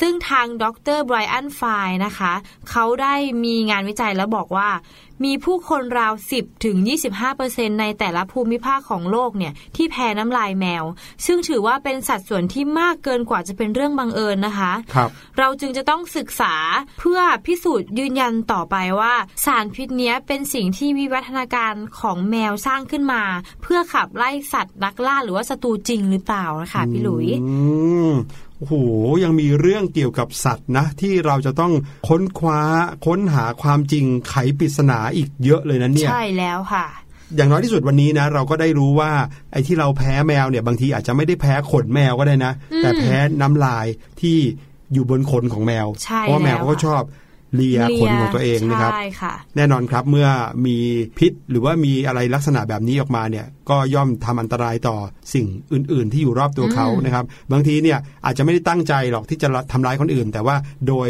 [0.00, 0.64] ซึ่งทางด
[0.96, 1.62] รไบรอันไฟ
[2.04, 2.32] นะคะ
[2.70, 4.68] เขาได้มีงานวิจัยแล้วบอกว่า
[5.24, 6.76] มีผู้คนราว 10ถึง
[7.28, 10.84] 25%ในแต่ละภูมิภาคของโลกเนี่ยที่แพ้น้ำลายแมว
[11.26, 15.00] ซึ่งถือว่าเป็นสัดส่วนที่มากเกินกว่าจะเป็นเรื่องบังเอิญนะคะคร
[15.38, 16.54] เราจึงจะต้องศึกษา
[17.00, 23.22] เพื่อพิสูจน์ยืนยันต่อไปว่า สารพิษนี้เป็นสิ่งที่วิวัฒนาการของแมวสร้างขึ้นมา
[23.62, 27.26] เพื่อขับไล่สัตว์นักล่าหรือว่าศัตรูจริงหรือเปล่านะคะพี่หลุย
[28.58, 28.74] โอ้โห
[29.24, 31.72] ยังมีเรื่องเกี่ยวกับสัตว์นะ ที่เราจะต้อง
[32.08, 32.60] ค้นคว้า
[33.06, 36.86] ค้นหาความจริงไขปริศนาอีกเยอะเลยนะเนี่ย ใช่แล้วค่ะ
[37.36, 39.10] อย่างน้อยที่สุดวันนี้นะ เราก็ได้รู้ว่า
[39.52, 43.86] ไอ้ที่เราแพ้แมวเนี่ยบางทีอาจจะไม่ได้แพ้ขนแมวก็ได้นะ แต่แพ้น้ำลาย
[44.20, 44.38] ที่
[44.92, 45.86] อยู่บนขนของแมว
[46.20, 47.02] เพราะแมวก็ชอบ
[47.54, 48.92] เลียขนของตัวเองนะครับ
[49.56, 50.28] แน่นอนครับเมื่อ
[50.66, 50.76] มี
[51.18, 54.96] พิษหรือว่ามีอะไรลักษณะแบบนี้ออกมาเนี่ยก็ย่อมทำอันตรายต่อ
[55.34, 60.56] สิ่งอื่น ๆ ที่อยู่รอบตัวเขานะครับ บางทีเนี่ยอาจจะไม่ได้ตั้งใจหรอกที่จะทำร้ายคนอื่น แต่ว่า
[60.88, 61.08] โดย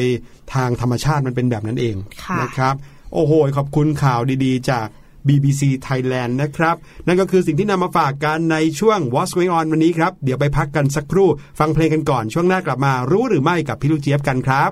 [0.55, 1.97] ทางธรรมชาติมันเป็นแบบนั้นเอง
[2.43, 2.75] นะครับ
[3.15, 4.87] โอ้โหขอบคุณข่าวดีๆ จาก
[5.29, 14.71] BBC Thailand นะครับ นั่นก็คือสิ่งที่นำมาฝากกันในช่วง What's Going On วันนี้ครับ เดี๋ยวไปพักกันสักครู่ ฟังเพลงกันก่อนช่วงหน้ากลับมารู้หรือไม่กับพี่ลูกเจี๊ยบกันครับ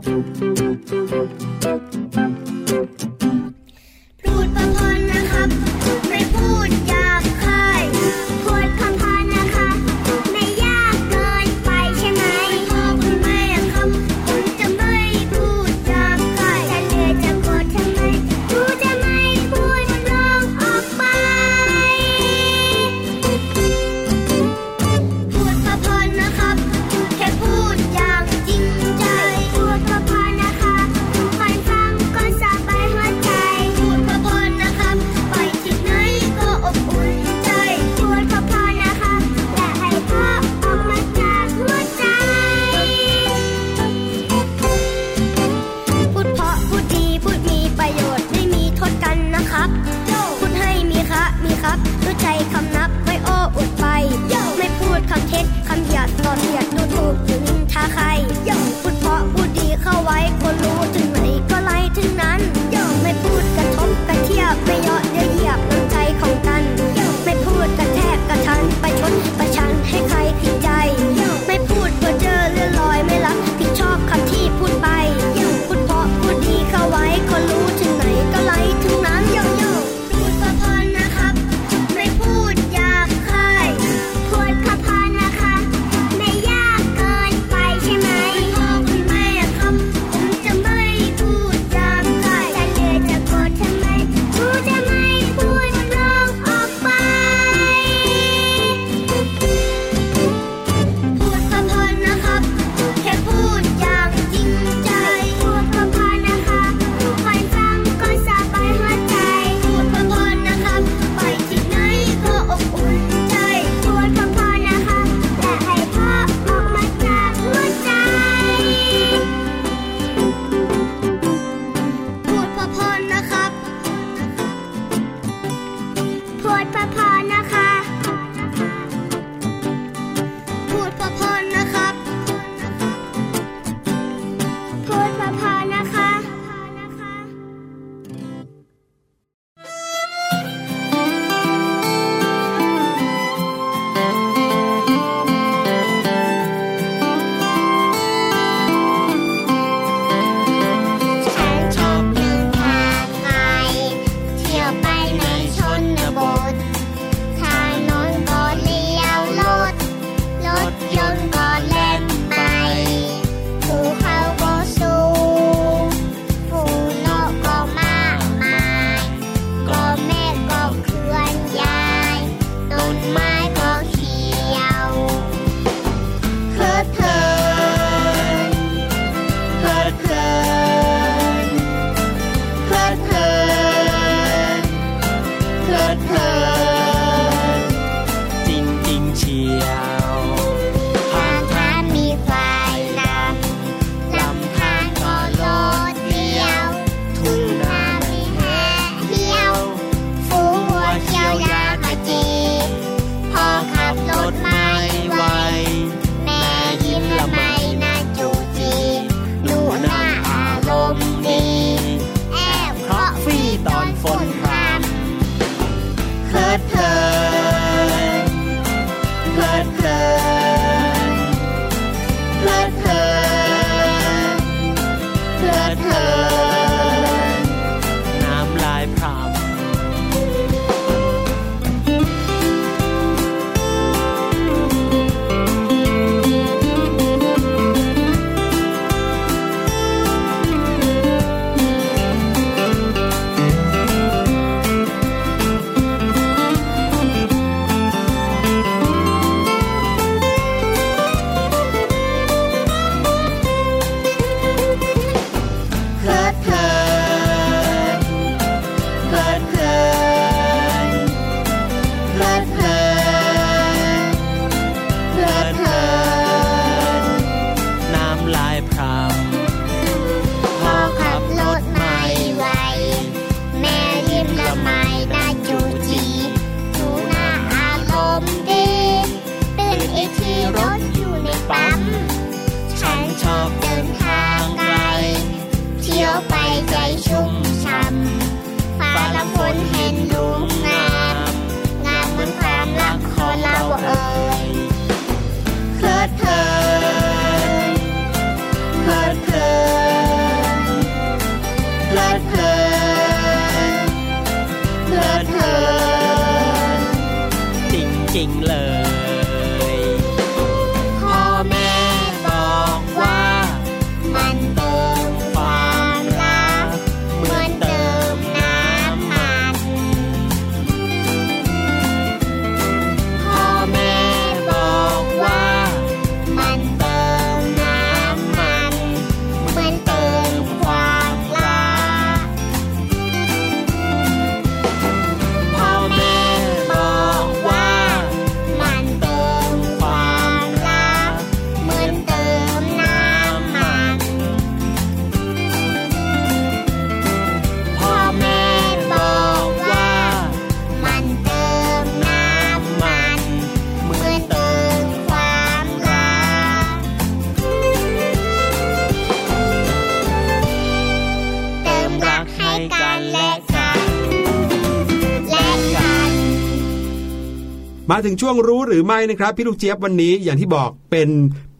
[367.95, 371.09] มาถึงช่วงรู้หรือไม่นะครับ พี่ลูกเจี๊ยบวันนี้อย่างที่บอกเป็น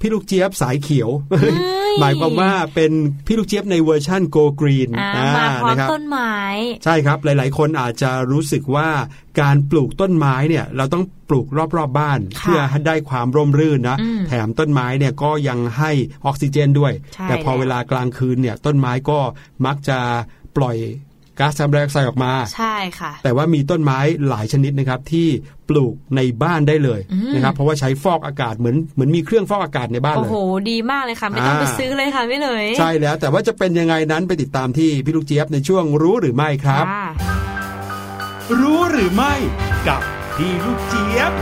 [0.01, 1.11] พี่ลูกเจี๊ยบสายเขียว
[2.01, 2.93] หมายความว่าเป็น
[3.27, 6.35] พี่ลูกเจี๊ยบในเวอร์ชั่น go green อ่ามาพร้อมนะครับต้นไม้
[6.85, 8.89] ใช่ครับหลาย ๆ คนอาจจะรู้สึกว่า
[9.41, 15.91] การปลูกต้นไม้เนี่ยเราต้องปลูกรอบๆบ้านค่ะเพื่อให้ได้ความร่มรื่นนะอืมแถมต้นไม้เนี่ยก็ยังให้
[16.25, 19.19] ออกซิเจนด้วยใช่แต่พอแล้วเวลากลางคืนเนี่ยต้นไม้ก็
[19.67, 19.99] มักจะ
[20.57, 20.77] ปล่อย
[21.39, 25.29] ก๊าซคาร์บอนไดออกไซด์ออกมา ใช่ค่ะ แต่ว่ามีต้นไม้หลายชนิดนะครับที่
[25.69, 30.37] ปลูกในบ้านได้เลยอืมนะครับเพราะว่าใช้ฟอกอากาศเหมือนเหมือนมีเครื่องฟอกอากาศในบ้านโอ้เลยโห
[30.71, 37.07] ดีมากเลยค่ะ ไม่ต้องอ่าไปซื้อเลยค่ะพี่เลย ใช่แล้วแต่ว่าจะเป็นยังไงนั้นไปติดตามที่พี่ลูกเจี๊ยบในช่วงรู้หรือไม่ครับค่ะ
[38.61, 39.35] รู้หรือไม่
[39.89, 40.01] กับ
[40.37, 41.33] พี่ลูกเจี๊ยบ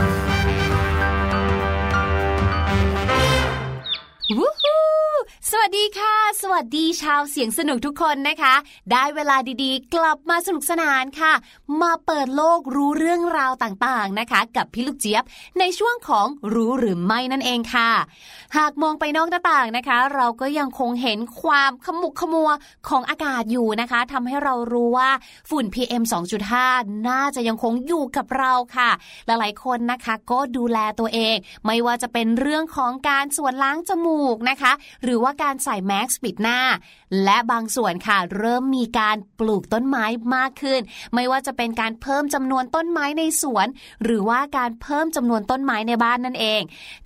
[5.55, 8.55] สวัสดีค่ะ สวัสดีชาวเสียงสนุกทุกคนนะคะ
[8.91, 11.33] ได้เวลาดีๆ กลับมาสนุกสนานค่ะ
[11.81, 15.23] มาเปิดโลกรู้เรื่องราวต่างๆนะคะ กับพี่ลูกเจี๊ยบ
[15.59, 17.91] ในช่วงของรู้หรือไม่นั่นเองค่ะ
[18.57, 22.49] หากมองไปนอกหน้าต่างนะคะ เราก็ยังคงเห็นความขมุกขมัว
[22.89, 25.09] ของอากาศอยู่นะคะทำให้เรารู้ว่า
[25.49, 26.03] ฝุ่น PM
[26.55, 28.89] 2.5 น่าจะยังคงอยู่กับเราค่ะ
[29.25, 31.35] หลายๆคนนะคะก็ดูแลตัวเอง
[31.65, 34.71] ไม่ว่าจะเป็นเรื่องของการส่วนล้างจมูกนะคะ
[35.03, 36.59] หรือว่าการใส่แมสปิดหน้า
[37.23, 40.05] และบางส่วนค่ะ เริ่มมีการปลูกต้นไม้
[40.35, 40.81] มากขึ้น
[41.13, 43.67] ไม่ว่าจะเป็นการเพิ่มจำนวนต้นไม้ในสวน
[44.03, 46.61] หรือว่าการเพิ่มจำนวนต้นไม้ในบ้านนั่นเอง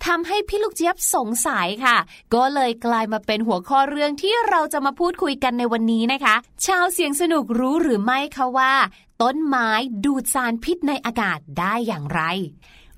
[0.06, 1.96] ทำให้พี่ลูกเจี๊ยบสงสัยค่ะ
[2.34, 6.34] ก็เลยกลายมาเป็นหัวข้อเรื่องที่เราจะมาพูดคุยกันในวันนี้นะคะ
[6.66, 8.74] ชาวเสียงสนุกรู้หรือไม่คะว่า
[9.22, 9.68] ต้นไม้
[10.04, 12.22] ดูดสารพิษในอากาศได้อย่างไร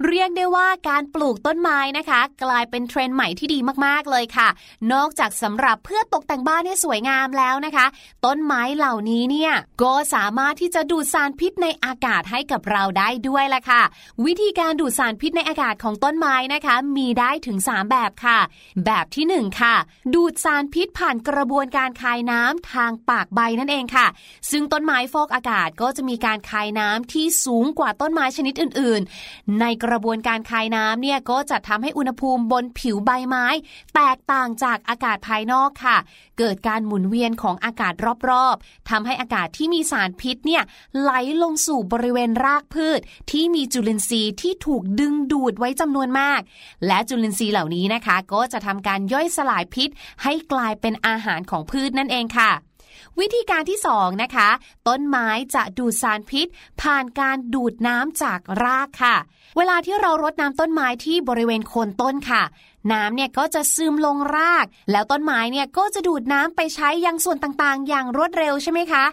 [0.09, 4.49] เรียกได้ว่าการปลูกต้นไม้นะคะ กลายเป็นเทรนด์ใหม่ที่ดีมากๆเลยค่ะ
[4.93, 7.87] นอกจากสำหรับเพื่อตกแต่งบ้านให้สวยงามแล้วนะคะ
[8.27, 13.83] ต้นไม้เหล่านี้เนี่ยก็สามารถที่จะดูดสารพิษในอากาศให้กับเราได้ด้วยละค่ะ
[14.25, 18.39] วิธีการดูดสารพิษในอากาศของต้นไม้นะคะ มีได้ถึง 3 แบบค่ะ
[18.85, 19.77] แบบที่ 1 ค่ะ
[20.15, 24.07] ดูดสารพิษผ่านกระบวนการคายน้ำทางปากใบนั่นเองค่ะ
[24.51, 33.47] ซึ่งต้นไม้ฟอกอากาศก็จะมีการคายน้ำที่สูงกว่าต้นไม้ชนิดอื่น ๆ ในกระบวนการคายน้ำเนี่ยก็จะทำให้อุณหภูมิบนผิวใบไม้
[33.95, 35.97] แตกต่างจากอากาศภายนอกค่ะ
[36.39, 37.95] เกิดการหมุนเวียนของอากาศ
[38.29, 40.63] รอบๆทำให้อากาศที่มีสารพิษเนี่ย
[41.01, 41.13] ไหล
[41.43, 46.41] ลงสู่บริเวณรากพืช ที่มีจุลินทรีย์ที่ถูกดึงดูดไว้จำนวนมาก
[46.87, 49.89] และจุลินทรีย์เหล่านี้นะคะ ก็จะทำการย่อยสลายพิษ
[50.23, 52.53] ให้กลายเป็นอาหารของพืชนั่นเองค่ะ
[53.19, 54.49] วิธีการที่2นะคะ
[54.89, 56.47] ต้นไม้จะดูดสารพิษ
[56.81, 59.17] ผ่านการดูดน้ำจากรากค่ะ
[59.57, 62.43] เวลาที่เรารดน้ำต้นไม้ที่บริเวณโคนต้นค่ะ
[62.93, 69.05] น้ำเนี่ยก็จะซึมลงราก แล้วต้นไม้เนี่ยก็จะดูดน้ำไปใช้ยังส่วนต่างๆ อย่างรวดเร็วใช่ไหมคะ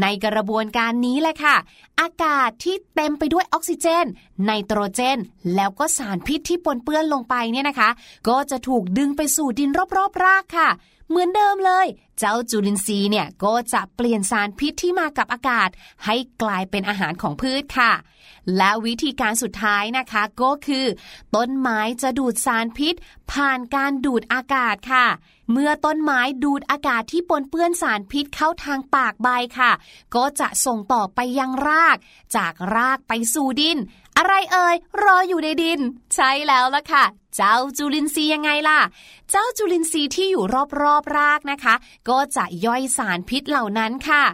[0.00, 1.56] ในกระบวนการนี้แหละค่ะ
[2.00, 4.06] อากาศที่เต็มไปด้วยออกซิเจน
[4.44, 5.18] ไนโตรเจน
[5.54, 7.90] แล้วก็สารพิษที่ปนเปื้อนลงไปเนี่ยนะคะ
[8.28, 10.68] ก็จะถูกดึงไปสู่ดินรอบๆรากค่ะ
[11.08, 11.86] เหมือนเดิมเลย
[12.18, 15.68] เจ้าจุลินทรีย์เนี่ยก็จะเปลี่ยนสารพิษที่มากับอากาศ
[16.04, 17.92] ให้กลายเป็นอาหารของพืชค่ะ
[18.56, 20.86] และวิธีการสุดท้ายนะคะก็คือ
[21.36, 22.94] ต้นไม้จะดูดสารพิษ
[23.32, 25.06] ผ่านการดูดอากาศค่ะ
[25.52, 29.28] เมื่อต้นไม้ดูดอากาศที่ปนเปื้อนสารพิษเข้าทางปากใบ
[29.58, 29.72] ค่ะ
[30.14, 31.96] ก็จะส่งต่อไปยังราก
[32.36, 33.78] จากรากไปสู่ดิน
[34.16, 35.80] อะไรเอ่ยรออยู่ในดิน
[36.14, 37.04] ใช่แล้วล่ะค่ะ
[37.40, 38.80] เจ้าจุลินทรีย์ยังไงล่ะ
[39.30, 40.44] เจ้าจุลินทรีย์ที่อยู่
[40.82, 41.74] รอบๆรากนะคะ
[42.08, 44.24] ก็จะย่อยสารพิษเหล่านั้นค่ะ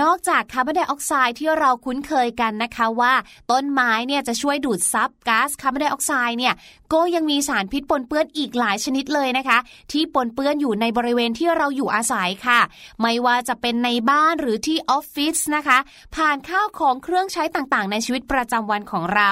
[0.00, 3.14] นอกจากคาร์บอนไดออกไซด์ที่เราคุ้นเคยกันนะคะว่า
[3.50, 6.54] ต้นไม้เนี่ยจะช่วยดูดซับก๊าซคาร์บอนไดออกไซด์เนี่ย
[6.92, 9.58] ก็ยังมีสารพิษปนเปื้อนอีกหลายชนิดเลยนะคะ
[9.92, 12.60] ที่ปนเปื้อนอยู่ในบริเวณที่เราอยู่อาศัยค่ะ
[13.00, 15.78] ไม่ว่าจะเป็นในบ้านหรือที่ออฟฟิศนะคะ
[16.16, 19.30] ผ่านข้าวของเครื่องใช้ต่างๆ ในชีวิตประจำวันของเรา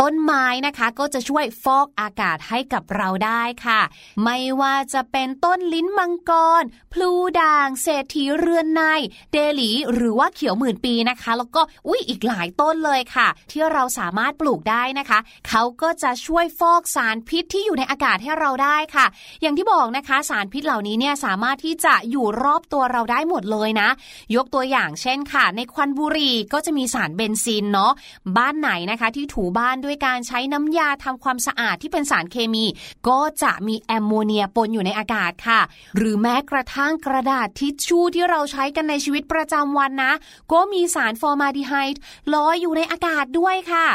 [0.00, 3.80] ต้นไม้นะคะก็จะช่วยฟอกอากาศให้กับเราได้ค่ะ
[4.24, 8.82] ไม่ว่าจะเป็นต้นลิ้นมังกร พลูด่าง เศรษฐีเรือนใน
[9.32, 15.18] เดลีหรือว่าเขียวหมื่นปีนะคะ แล้วก็อุ้ยอีกหลายต้นเลยค่ะ ที่เราสามารถปลูกได้นะคะ
[15.48, 19.06] เขาก็จะช่วยฟอกสารพิษที่อยู่ในอากาศให้เราได้ค่ะ
[19.42, 23.88] อย่างที่บอกนะคะสารพิษเหล่านี้เนี่ยสามารถที่จะอยู่รอบตัวเราได้หมดเลยนะ
[24.36, 27.92] ยกตัวอย่างเช่นค่ะ ในควันบุหรี่ก็จะมีสารเบนซีนเนาะ
[28.36, 32.64] บ้านไหนนะคะที่ถูบ้านด้วยการใช้น้ำยาทำความสะอาดที่เป็นสารเคมี
[33.08, 35.60] ก็จะมีแอมโมเนียปนอยู่ในอากาศค่ะ
[35.96, 40.12] หรือแม้กระทั่งกระดาษทิชชู่ที่เราใช้กันในชีวิตประจำวันนะ
[40.52, 42.00] ก็มีสารฟอร์มาดีไฮด์
[42.34, 43.86] ลอยอยู่ในอากาศด้วยค่ะ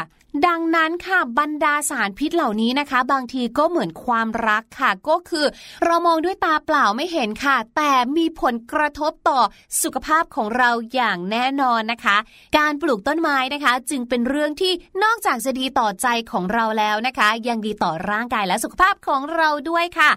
[0.46, 5.46] ดังนั้นค่ะบรรดาสารพิษเหล่านี้นะคะ บางทีก็เหมือนความรักค่ะ ก็คือ
[5.84, 9.40] เรามองด้วยตาเปล่าไม่เห็นค่ะ แต่มีผลกระทบต่อ
[9.82, 12.16] สุขภาพของเราอย่างแน่นอนนะคะ
[12.58, 14.72] การปลูกต้นไม้นะคะ จึงเป็นเรื่องที่
[15.02, 20.10] นอกจากจะดีต่อใจของเราแล้วนะคะ ยังดีต่อร่างกายและสุขภาพของเราด้วยค่ะ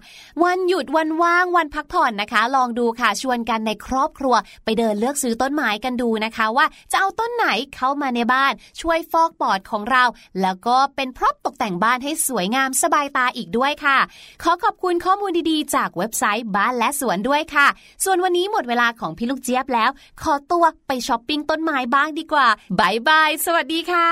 [0.43, 10.03] วันหยุดวันว่างวันพักผ่อนนะคะ ลองดูค่ะชวนกันในครอบครัว ไปเดินเลือกซื้อต้นไม้กันดูนะคะ ว่าจะเอาต้นไหนเข้ามาในบ้าน ช่วยฟอกปอดของเรา
[10.41, 13.97] แล้วก็เป็นพร็อพตกแต่งบ้านให้สวยงามสบายตาอีกด้วยค่ะ
[14.43, 17.67] ขอขอบคุณข้อมูลดีๆ จากเว็บไซต์บ้านและสวนด้วยค่ะ
[18.03, 19.89] ส่วนวันนี้หมดเวลาของพี่ลูกเจี๊ยบแล้ว
[20.21, 22.47] ขอตัวไปช้อปปิ้งต้นไม้บ้างดีกว่า
[22.79, 24.09] บายบายสวัสดีค่ะ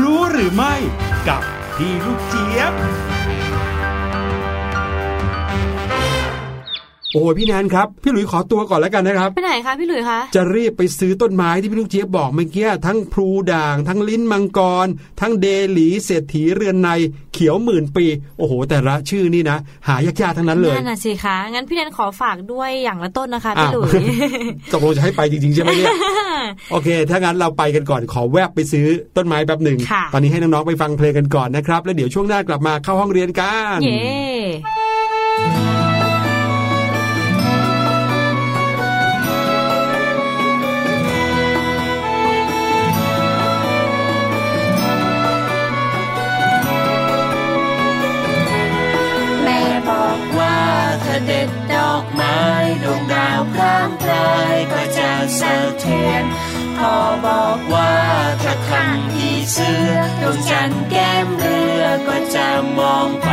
[0.00, 0.74] รู้หรือไม่
[1.28, 1.42] กับ
[1.76, 2.72] พี่ลูกเจี๊ยบ
[7.14, 14.86] โอ้ยพี่แนนครับ พี่หลุยขอตัวก่อนแล้วกันนะครับไปไหนคะพี่หลุยคะจะรีบไปซื้อต้นไม้ที่พี่ลูกเจี๊ยบบอกเมื่อกี้ทั้งพลูด่าง ทั้งลิ้นมังกร
[15.20, 16.88] ทั้งเดหลีเศรษฐีเรือนใน
[17.34, 18.06] เขียวหมื่นปี
[18.38, 19.58] โอ้โห แต่ละชื่อนี่นะ
[19.88, 24.04] หายากๆทั้งนั้นเลยนั่นน่ะสิคะงั้นพี่แนนขอฝากด้วยอย่างละต้นนะคะอ้าพี่วหลุย
[24.72, 25.88] ตกลงจะให้ไปจริงๆใช่ไหมเนี่ย
[26.72, 28.86] โอเค ถ้างั้นเราไปกันก่อนขอแวบไปซื้อ
[29.16, 35.83] ต้นไม้แบบหนึ่งค่ะตอนนี้ให้น้องๆไปฟังเพลงกันก่อนนะครับแล้วเดี๋ยวช่วงหน้ากลับมาเข้าห้องเรียนกันเย้
[51.30, 52.38] ด็ดดอกไม้
[52.82, 56.24] ดวงดาวพร่างพรายก็จะสะเทือน
[56.78, 56.94] พ่อ
[57.26, 57.94] บอกว่า
[58.42, 59.92] ถ้าขังผีเสื้อ
[60.22, 62.48] ดวงจันทร์แก้มเรือก็จะ
[62.78, 63.30] มองไป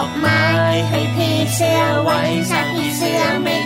[0.00, 0.42] อกไม้
[0.88, 2.20] ให้ผีเสื้อไว้
[2.50, 3.59] สักผีเสื้อไม่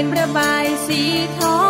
[0.00, 1.00] ็นประบายสี
[1.38, 1.58] ทอ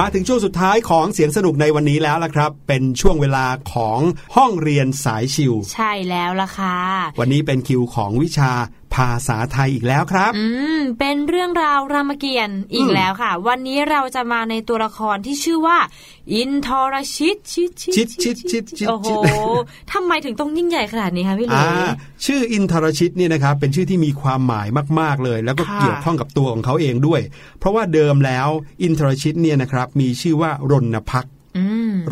[0.00, 4.00] มาถึงช่วงสุดท้ายของเสียงสนุกในวันนี้แล้วละครับ เป็นช่วงเวลาของ
[4.36, 6.76] ห้องเรียนสายชิว ใช่แล้วล่ะค่ะ
[7.20, 8.52] วันนี้เป็นคิวของวิชา
[8.94, 10.44] ภาษาไทยอีกแล้วครับ อื
[10.78, 15.78] ม เป็นเรื่องราวรามเกียรติ์อีกแล้วค่ะ วันนี้เราจะมาในตัวละครที่ชื่อว่า
[16.34, 21.90] อินทรชิตชิตชิดชิดชิดชิดโอ้โหชิดทำไมถึงต้องยิ่งใหญ่ขนาดนี้คะพี่หลุอ่าย
[22.26, 24.68] ชื่ออินทรชิตเนี่ยนะครับ เป็นชื่อที่มีความหมาย
[25.00, 27.20] มาก ๆเลย แล้วก็ค่ะเกี่ยวข้องกับตัวของเขาเองด้วย
[27.58, 28.48] เพราะว่าเดิมแล้ว
[28.82, 31.39] อินทรชิตเนี่ยนะครับ มีชื่อว่ารณพักษ์อืม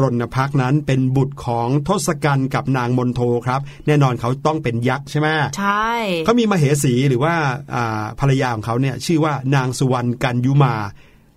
[0.00, 5.28] รณพักษ์นั้นเป็นบุตรของทศกัณฐ์กับนางมนโทครับ แน่นอนเขาต้องเป็นยักษ์ใช่ไหม
[5.58, 5.90] ใช่
[6.24, 7.34] เขามีมเหสีหรือว่า
[7.74, 10.74] อ่าภรรยาของเขาเนี่ยชื่อว่านางสุวรรณกันยุมา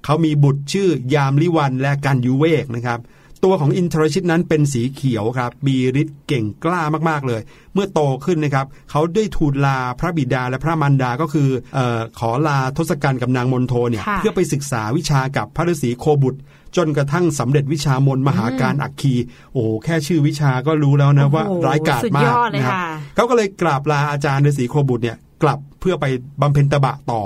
[0.05, 2.99] เขามีบุตรชื่อยามลิวันและกันยุเวกนะครับ
[3.43, 7.41] ตัวของอินทรชิตนั้นเป็นสีเขียวครับมีฤทธิ์เก่งกล้ามากๆเลย
[7.73, 16.39] เมื่อโตขึ้นนะครับเขาได้ทูลลาพระบิดาและพระมารดาก็คือเออขอลาทศกัณฐ์กับนางมนโทเนี่ยค่ะเพื่อไปศึกษาวิชากับพระฤาษีโคบุตร
[16.77, 19.13] จนกระทั่งสำเร็จวิชามนต์มหาการอักคี
[19.53, 26.05] โอ้โหแค่ชื่อวิชาก็รู้แล้วนะว่าโอ้โหร้ายกาจสุดมายกอดเลยนะครับค่ะเขาก็เลยกราบลาอาจารย์ฤาษีโคบุตรเนี่ยกลับเพื่อไป
[26.41, 27.21] บำเพ็ญตบะต่อ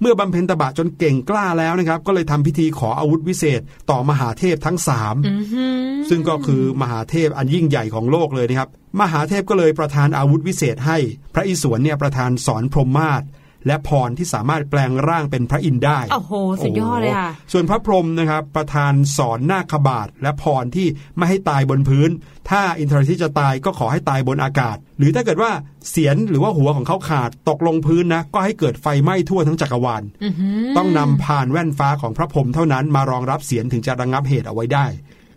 [0.00, 3.60] เมื่อบำเพ็ญตบะจนเก่งกล้าแล้วนะครับ ก็เลยทำพิธีขออาวุธวิเศษ
[3.90, 5.76] ต่อมหาเทพทั้งสามอือหือ
[6.08, 8.68] ซึ่งก็คือมหาเทพอันยิ่งใหญ่ของโลกเลยนะครับ
[9.00, 10.98] มหาเทพก็เลยประทานอาวุธวิเศษให้
[11.34, 13.22] พระอิศวรเนี่ยประทานสอนพรหมมาศ
[13.66, 16.32] และพรที่สามารถแปลงร่างเป็นพระอินทร์ได้โอ้โห
[16.62, 20.86] สุดยอดเลยค่ะส่วนพระพรหมนะครับประทานสอนนาคบาทและพรที่
[21.16, 22.10] ไม่ให้ตายบนพื้น
[22.50, 25.50] ถ้าอินทรชิตจะตายก็ขอให้ตายบนอากาศ หรือถ้าเกิดว่า
[25.90, 34.86] เสียนหรือว่าหัวของเขาขาดตกลงพื้นนะก็ให้เกิดไฟไหม้ทั่วทั้งจักรวาลอื้อหือต้องนำผ่านแว่นฟ้าของพระพรหมเท่านั้นมารองรับเสียนถึงจะระงับเหตุเอาไว้ได้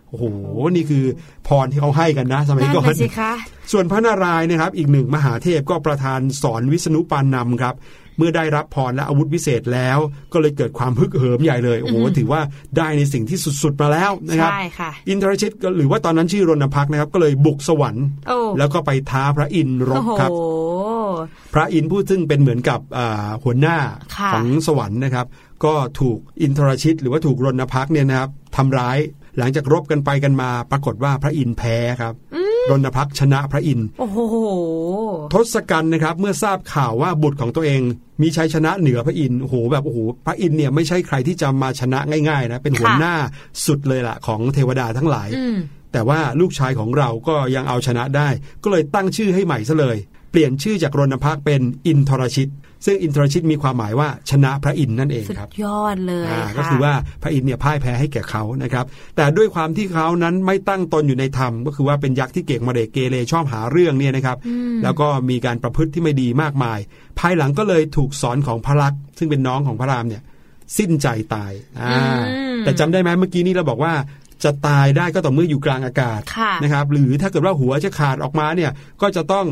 [0.08, 0.24] โอ้โห
[0.76, 1.04] นี่คือ
[1.48, 3.32] พรที่เขาให้กันนะ สมัยนั่นก่อเลนยสิคะ
[3.72, 7.74] ส่วนพระนารายณ์นะครับ อีกหนึ่งมหาเทพก็ประทานสอนวิษณุปานนำครับ
[8.16, 9.98] เมื่อได้รับพรและอาวุธวิเศษแล้ว
[10.32, 12.40] ก็เลยเกิดความฮึกเหิมใหญ่เลยโอ้โหอือหือถือว่า
[12.76, 20.30] ได้ในสิ่งที่สุดๆมาแล้วนะครับใช่ค่ะอินทรชิตก็หรือว่าตอนนั้นชื่อรณพักษ์นะครับก็เลยบุกสวรรค์โอ้แล้วก็ไปท้าพระอินทร์รโอ้บโหครับ
[21.54, 23.76] พระอินทร์ผู้ซึ่งเป็นเหมือนกับอ่าหัวหน้า
[24.16, 25.26] ค่ะของสวรรค์นะครับ
[25.64, 28.98] ก็ถูกอินทรชิต หรือว่าถูกรณพักษ์เนี่ยนะครับทำร้าย
[29.38, 32.14] หลังจากรบกันไปกันมา ปรากฏว่าพระอินทร์แพ้ครับ
[32.70, 34.18] รณพักษ์ชนะพระอินทร์โอ้โห
[35.34, 37.80] ทศกัณฐ์นะครับ เมื่อทราบข่าวว่าบุตรของตัวเอง
[38.22, 41.98] มีชัยชนะเหนือพระอินทร์โอ้โหแบบโอ้โหพระอินทร์เนี่ยไม่ใช่ใครที่จะมาชนะ
[42.28, 43.14] ง่ายๆนะเป็นหัวค่ะหน้า
[43.66, 45.56] สุดเลยล่ะของเทวดาทั้งหลายอืม
[45.92, 48.28] แต่ว่าลูกชายของเราก็ยังเอาชนะได้
[48.62, 49.96] ก็เลยตั้งชื่อให้ใหม่ซะเลย
[50.30, 52.50] เปลี่ยนชื่อจากรณพักษ์เป็นอินทรชิต
[52.84, 58.84] ซึ่งอินทรชิตมีความหมายว่าชนะพระอินทร์นั่นเองสุดครับยอดเลยอ่าค่ะก็คือว่าพระอินทร์เนี่ยพ่ายแพ้ให้แก่เขานะครับ
[59.16, 66.78] แต่ด้วยความที่เขานั้นไม่ตั้งตนอยู่ในธรรมก็คือว่าเป็นยักษ์ที่เก่งมาเดเกเรชอบหาเรื่องเนี่ยนะครับอืมแล้วก็มีการประพฤติที่ไม่ดีมากมาย
[67.18, 70.22] ภายหลังก็เลยถูกสอนของพระลักษมณ์ซึ่งเป็นน้องของพระรามเนี่ย
[70.78, 71.92] สิ้นใจตายอ่า
[72.28, 73.94] อืมแต่จำได้ไหมเมื่อกี้นี้เราบอกว่า
[74.44, 78.70] จะตายได้ก็ต่อเมื่ออยู่กลางอากาศค่ะนะครับหรือถ้าเกิดว่าหัวจะขาดออกมาเนี่ย
[79.02, 79.46] ก็จะต้อง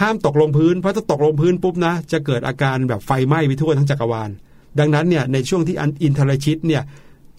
[0.00, 4.30] ห้ามตกลงพื้นเพราะถ้าตกลงพื้นปุ๊บนะจะเกิดอาการแบบไฟไหม้ไปทั่วทั้งจักรวาล
[4.78, 6.82] ดังนั้นเนี่ยในช่วงที่อันอินทรชิตเนี่ย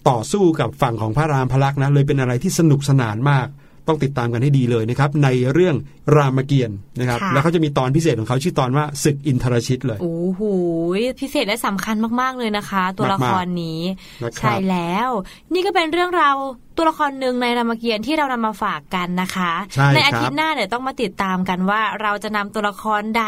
[0.08, 3.48] ต่อสู้กับฝั่งของพระรามพลักษ์นะเลยเป็นอะไรที่สนุกสนานมาก
[3.88, 5.76] ต้องติดตามกันให้ดีเลยนะครับ ในเรื่อง
[6.16, 10.42] รามเกียรติ์นะครับค่ะแล้วเขาจะมีตอนพิเศษของเขาชื่อตอนว่าศึกอินทรชิตเลย โอ้โห
[11.20, 15.08] พิเศษและสำคัญมากๆเลยนะคะ ตัวละครนี้นะครับใช่แล้ว
[15.54, 16.36] นี่ก็เป็นเรื่องราว
[16.76, 23.24] ตัวละครหนึ่งในรามเกียรติ์ที่เรานำมาฝากกันนะคะใช่ครับอาทิตย์หน้าเนี่ยต้องมาติดตามกันว่าเราจะนำตัวละครใด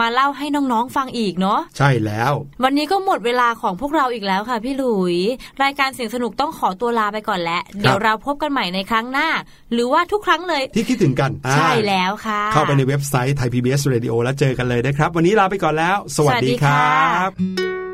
[0.00, 2.32] มาเล่าให้น้องๆฟังอีกเนาะใช่แล้ว
[2.64, 5.16] วันนี้ก็หมดเวลาของพวกเราอีกแล้วค่ะพี่หลุย
[5.62, 9.28] รายการเสียงสนุกต้องขอตัวลาไปก่อนแล้วเดี๋ยวเราพบกันใหม่ในครั้งหน้า
[9.72, 17.89] หรือว่าทุกครั้งเลยที่คิดถึงกันอ่าใช่แล้วค่ะ เข้าไปในเว็บไซต์ไทย PBS Radio แล้วเจอกันเลยนะครับ วันนี้ลาไปก่อนแล้ว สวัสดีสวัสดีครค่ะับ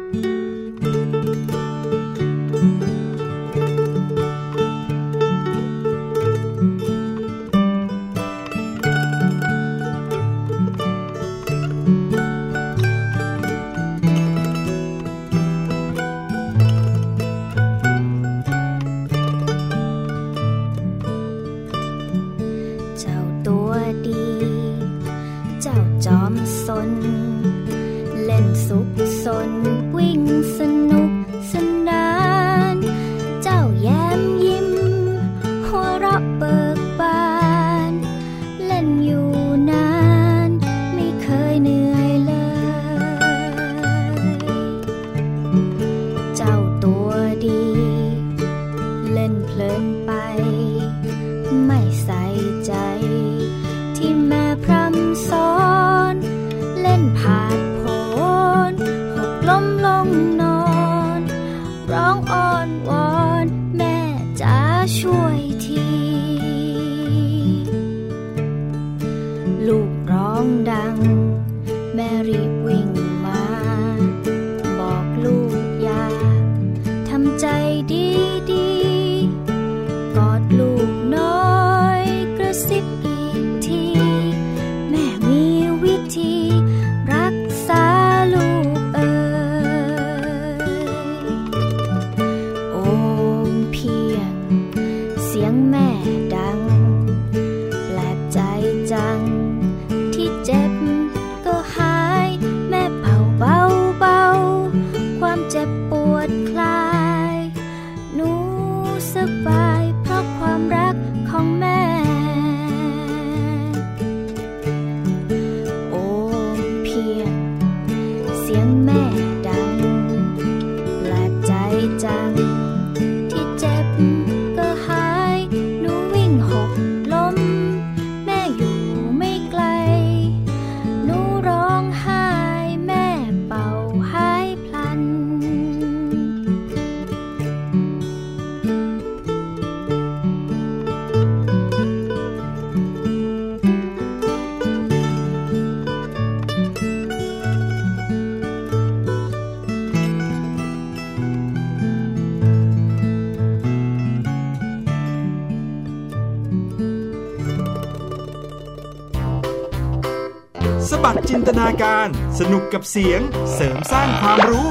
[161.83, 162.09] การ
[162.39, 163.21] สนุกกับเสียง
[163.55, 164.69] เสริมสร้างความรู้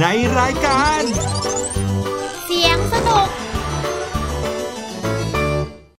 [0.00, 0.06] ใน
[0.38, 1.02] รายการ